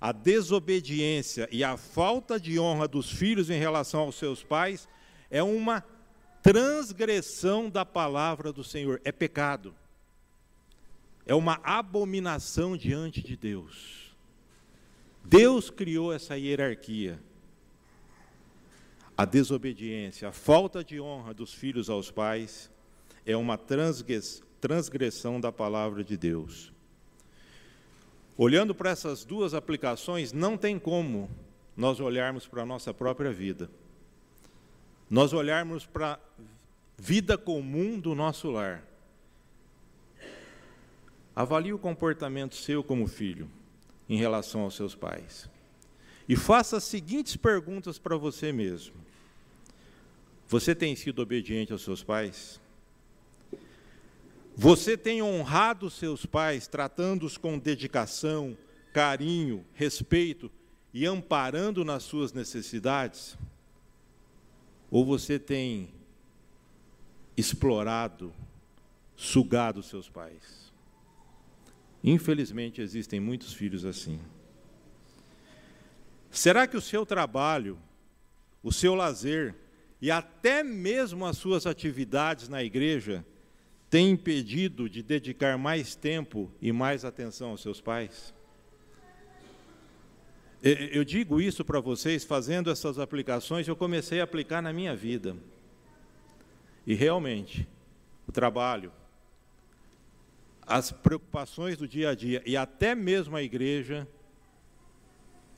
a 0.00 0.12
desobediência 0.12 1.48
e 1.50 1.64
a 1.64 1.76
falta 1.76 2.38
de 2.38 2.58
honra 2.58 2.86
dos 2.86 3.10
filhos 3.10 3.50
em 3.50 3.58
relação 3.58 4.00
aos 4.00 4.16
seus 4.16 4.42
pais 4.42 4.88
é 5.30 5.42
uma 5.42 5.84
transgressão 6.42 7.68
da 7.68 7.84
palavra 7.84 8.52
do 8.52 8.62
Senhor, 8.62 9.00
é 9.04 9.10
pecado. 9.10 9.74
É 11.26 11.34
uma 11.34 11.60
abominação 11.62 12.76
diante 12.76 13.20
de 13.20 13.36
Deus. 13.36 14.14
Deus 15.24 15.68
criou 15.68 16.12
essa 16.12 16.38
hierarquia. 16.38 17.20
A 19.18 19.24
desobediência, 19.24 20.28
a 20.28 20.32
falta 20.32 20.84
de 20.84 21.00
honra 21.00 21.34
dos 21.34 21.52
filhos 21.52 21.90
aos 21.90 22.10
pais 22.10 22.70
é 23.24 23.36
uma 23.36 23.58
transgressão 23.58 25.40
da 25.40 25.50
palavra 25.50 26.04
de 26.04 26.16
Deus. 26.16 26.72
Olhando 28.38 28.74
para 28.74 28.90
essas 28.90 29.24
duas 29.24 29.52
aplicações, 29.52 30.32
não 30.32 30.56
tem 30.56 30.78
como 30.78 31.30
nós 31.76 31.98
olharmos 31.98 32.46
para 32.46 32.62
a 32.62 32.66
nossa 32.66 32.94
própria 32.94 33.32
vida 33.32 33.68
nós 35.08 35.32
olharmos 35.32 35.86
para 35.86 36.14
a 36.14 36.18
vida 36.98 37.38
comum 37.38 37.98
do 37.98 38.14
nosso 38.14 38.50
lar. 38.50 38.82
Avalie 41.36 41.74
o 41.74 41.78
comportamento 41.78 42.54
seu 42.54 42.82
como 42.82 43.06
filho 43.06 43.46
em 44.08 44.16
relação 44.16 44.62
aos 44.62 44.74
seus 44.74 44.94
pais. 44.94 45.50
E 46.26 46.34
faça 46.34 46.78
as 46.78 46.84
seguintes 46.84 47.36
perguntas 47.36 47.98
para 47.98 48.16
você 48.16 48.50
mesmo: 48.52 48.94
Você 50.48 50.74
tem 50.74 50.96
sido 50.96 51.20
obediente 51.20 51.74
aos 51.74 51.82
seus 51.82 52.02
pais? 52.02 52.58
Você 54.56 54.96
tem 54.96 55.22
honrado 55.22 55.90
seus 55.90 56.24
pais, 56.24 56.66
tratando-os 56.66 57.36
com 57.36 57.58
dedicação, 57.58 58.56
carinho, 58.94 59.62
respeito 59.74 60.50
e 60.94 61.04
amparando 61.04 61.84
nas 61.84 62.04
suas 62.04 62.32
necessidades? 62.32 63.36
Ou 64.90 65.04
você 65.04 65.38
tem 65.38 65.90
explorado, 67.36 68.32
sugado 69.14 69.82
seus 69.82 70.08
pais? 70.08 70.65
Infelizmente 72.06 72.80
existem 72.80 73.18
muitos 73.18 73.52
filhos 73.52 73.84
assim. 73.84 74.20
Será 76.30 76.64
que 76.64 76.76
o 76.76 76.80
seu 76.80 77.04
trabalho, 77.04 77.76
o 78.62 78.70
seu 78.70 78.94
lazer 78.94 79.56
e 80.00 80.08
até 80.08 80.62
mesmo 80.62 81.26
as 81.26 81.36
suas 81.36 81.66
atividades 81.66 82.48
na 82.48 82.62
igreja 82.62 83.26
têm 83.90 84.10
impedido 84.10 84.88
de 84.88 85.02
dedicar 85.02 85.58
mais 85.58 85.96
tempo 85.96 86.48
e 86.62 86.70
mais 86.70 87.04
atenção 87.04 87.50
aos 87.50 87.60
seus 87.60 87.80
pais? 87.80 88.32
Eu 90.62 91.04
digo 91.04 91.40
isso 91.40 91.64
para 91.64 91.80
vocês, 91.80 92.24
fazendo 92.24 92.70
essas 92.70 93.00
aplicações, 93.00 93.66
eu 93.66 93.74
comecei 93.74 94.20
a 94.20 94.24
aplicar 94.24 94.62
na 94.62 94.72
minha 94.72 94.94
vida. 94.94 95.36
E 96.86 96.94
realmente, 96.94 97.68
o 98.28 98.32
trabalho, 98.32 98.92
as 100.66 100.90
preocupações 100.90 101.76
do 101.76 101.86
dia 101.86 102.10
a 102.10 102.14
dia 102.14 102.42
e 102.44 102.56
até 102.56 102.94
mesmo 102.94 103.36
a 103.36 103.42
igreja, 103.42 104.06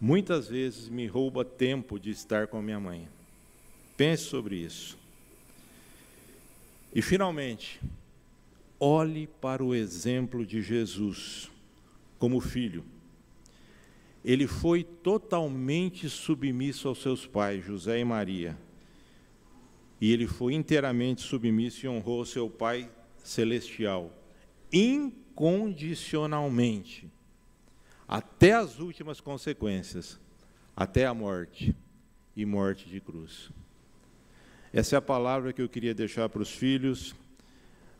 muitas 0.00 0.48
vezes 0.48 0.88
me 0.88 1.06
rouba 1.06 1.44
tempo 1.44 1.98
de 1.98 2.10
estar 2.10 2.46
com 2.46 2.58
a 2.58 2.62
minha 2.62 2.78
mãe. 2.78 3.08
Pense 3.96 4.24
sobre 4.24 4.56
isso. 4.56 4.98
E 6.94 7.02
finalmente, 7.02 7.80
olhe 8.78 9.26
para 9.26 9.64
o 9.64 9.74
exemplo 9.74 10.44
de 10.44 10.62
Jesus 10.62 11.50
como 12.18 12.40
filho 12.40 12.84
ele 14.24 14.46
foi 14.46 14.82
totalmente 14.82 16.08
submisso 16.08 16.88
aos 16.88 17.00
seus 17.00 17.26
pais, 17.26 17.64
José 17.64 18.00
e 18.00 18.04
Maria. 18.04 18.58
E 20.00 20.12
ele 20.12 20.26
foi 20.26 20.54
inteiramente 20.54 21.22
submisso 21.22 21.86
e 21.86 21.88
honrou 21.88 22.26
seu 22.26 22.50
Pai 22.50 22.90
celestial, 23.24 24.12
incondicionalmente, 24.72 27.10
até 28.06 28.52
as 28.52 28.78
últimas 28.78 29.20
consequências, 29.20 30.20
até 30.76 31.06
a 31.06 31.14
morte 31.14 31.74
e 32.36 32.46
morte 32.46 32.88
de 32.88 33.00
cruz. 33.00 33.50
Essa 34.72 34.94
é 34.96 34.98
a 34.98 35.02
palavra 35.02 35.52
que 35.52 35.62
eu 35.62 35.68
queria 35.68 35.94
deixar 35.94 36.28
para 36.28 36.42
os 36.42 36.50
filhos. 36.50 37.14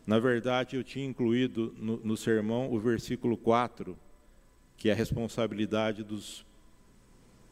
Na 0.06 0.18
verdade, 0.18 0.76
eu 0.76 0.84
tinha 0.84 1.04
incluído 1.04 1.74
no, 1.78 1.96
no 1.98 2.16
sermão 2.16 2.72
o 2.72 2.78
versículo 2.78 3.36
4 3.36 3.98
que 4.78 4.88
é 4.88 4.92
a 4.92 4.94
responsabilidade 4.94 6.04
dos, 6.04 6.46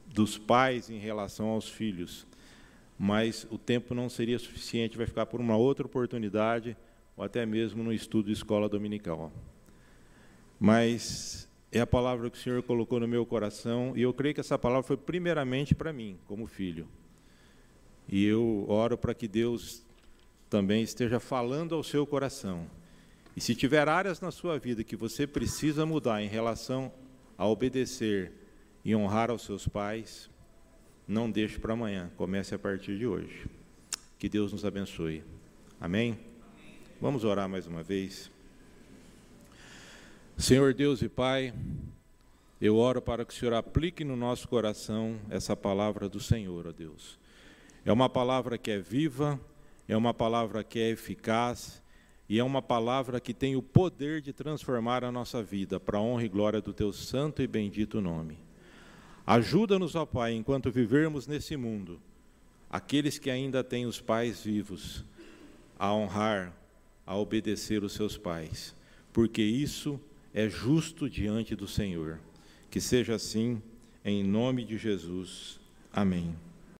dos 0.06 0.38
pais 0.38 0.88
em 0.88 0.98
relação 0.98 1.48
aos 1.48 1.68
filhos. 1.68 2.26
mas 2.98 3.46
o 3.50 3.58
tempo 3.58 3.94
não 3.94 4.08
seria 4.08 4.38
suficiente, 4.38 4.96
vai 4.96 5.06
ficar 5.06 5.26
por 5.26 5.38
uma 5.38 5.54
outra 5.54 5.84
oportunidade, 5.84 6.74
ou 7.16 7.24
até 7.24 7.46
mesmo 7.46 7.82
no 7.82 7.92
estudo 7.92 8.30
escola 8.30 8.68
dominical. 8.68 9.32
Mas 10.58 11.48
é 11.72 11.80
a 11.80 11.86
palavra 11.86 12.30
que 12.30 12.38
o 12.38 12.40
Senhor 12.40 12.62
colocou 12.62 13.00
no 13.00 13.08
meu 13.08 13.24
coração, 13.24 13.92
e 13.96 14.02
eu 14.02 14.12
creio 14.12 14.34
que 14.34 14.40
essa 14.40 14.58
palavra 14.58 14.82
foi 14.82 14.96
primeiramente 14.96 15.74
para 15.74 15.92
mim, 15.92 16.18
como 16.26 16.46
filho. 16.46 16.88
E 18.08 18.24
eu 18.24 18.64
oro 18.68 18.96
para 18.96 19.14
que 19.14 19.26
Deus 19.26 19.84
também 20.48 20.82
esteja 20.82 21.18
falando 21.18 21.74
ao 21.74 21.82
seu 21.82 22.06
coração. 22.06 22.66
E 23.36 23.40
se 23.40 23.54
tiver 23.54 23.88
áreas 23.88 24.20
na 24.20 24.30
sua 24.30 24.58
vida 24.58 24.84
que 24.84 24.96
você 24.96 25.26
precisa 25.26 25.84
mudar 25.84 26.22
em 26.22 26.28
relação 26.28 26.92
a 27.36 27.46
obedecer 27.46 28.32
e 28.84 28.94
honrar 28.94 29.30
aos 29.30 29.42
seus 29.42 29.68
pais, 29.68 30.30
não 31.06 31.30
deixe 31.30 31.58
para 31.58 31.74
amanhã, 31.74 32.10
comece 32.16 32.54
a 32.54 32.58
partir 32.58 32.96
de 32.96 33.06
hoje. 33.06 33.46
Que 34.18 34.28
Deus 34.28 34.52
nos 34.52 34.64
abençoe. 34.64 35.22
Amém? 35.78 36.18
Vamos 36.98 37.24
orar 37.24 37.46
mais 37.46 37.66
uma 37.66 37.82
vez. 37.82 38.30
Senhor 40.38 40.72
Deus 40.72 41.02
e 41.02 41.10
Pai, 41.10 41.52
eu 42.58 42.76
oro 42.76 43.02
para 43.02 43.22
que 43.22 43.34
o 43.34 43.36
Senhor 43.36 43.52
aplique 43.52 44.02
no 44.02 44.16
nosso 44.16 44.48
coração 44.48 45.20
essa 45.28 45.54
palavra 45.54 46.08
do 46.08 46.18
Senhor, 46.18 46.66
ó 46.66 46.72
Deus. 46.72 47.18
É 47.84 47.92
uma 47.92 48.08
palavra 48.08 48.56
que 48.56 48.70
é 48.70 48.78
viva, 48.78 49.38
é 49.86 49.94
uma 49.94 50.14
palavra 50.14 50.64
que 50.64 50.78
é 50.78 50.88
eficaz 50.88 51.82
e 52.30 52.38
é 52.38 52.42
uma 52.42 52.62
palavra 52.62 53.20
que 53.20 53.34
tem 53.34 53.56
o 53.56 53.62
poder 53.62 54.22
de 54.22 54.32
transformar 54.32 55.04
a 55.04 55.12
nossa 55.12 55.42
vida 55.42 55.78
para 55.78 55.98
a 55.98 56.02
honra 56.02 56.24
e 56.24 56.28
glória 56.30 56.62
do 56.62 56.72
teu 56.72 56.94
santo 56.94 57.42
e 57.42 57.46
bendito 57.46 58.00
nome. 58.00 58.38
Ajuda-nos, 59.26 59.94
ó 59.94 60.06
Pai, 60.06 60.32
enquanto 60.32 60.70
vivermos 60.70 61.26
nesse 61.26 61.58
mundo, 61.58 62.00
aqueles 62.70 63.18
que 63.18 63.28
ainda 63.28 63.62
têm 63.62 63.84
os 63.84 64.00
pais 64.00 64.42
vivos, 64.42 65.04
a 65.78 65.92
honrar, 65.92 66.54
a 67.06 67.16
obedecer 67.16 67.84
os 67.84 67.92
seus 67.92 68.18
pais, 68.18 68.74
porque 69.12 69.42
isso 69.42 70.00
é 70.34 70.48
justo 70.48 71.08
diante 71.08 71.54
do 71.54 71.68
Senhor. 71.68 72.18
Que 72.70 72.80
seja 72.80 73.14
assim, 73.14 73.62
em 74.04 74.22
nome 74.22 74.64
de 74.64 74.76
Jesus. 74.76 75.60
Amém. 75.92 76.34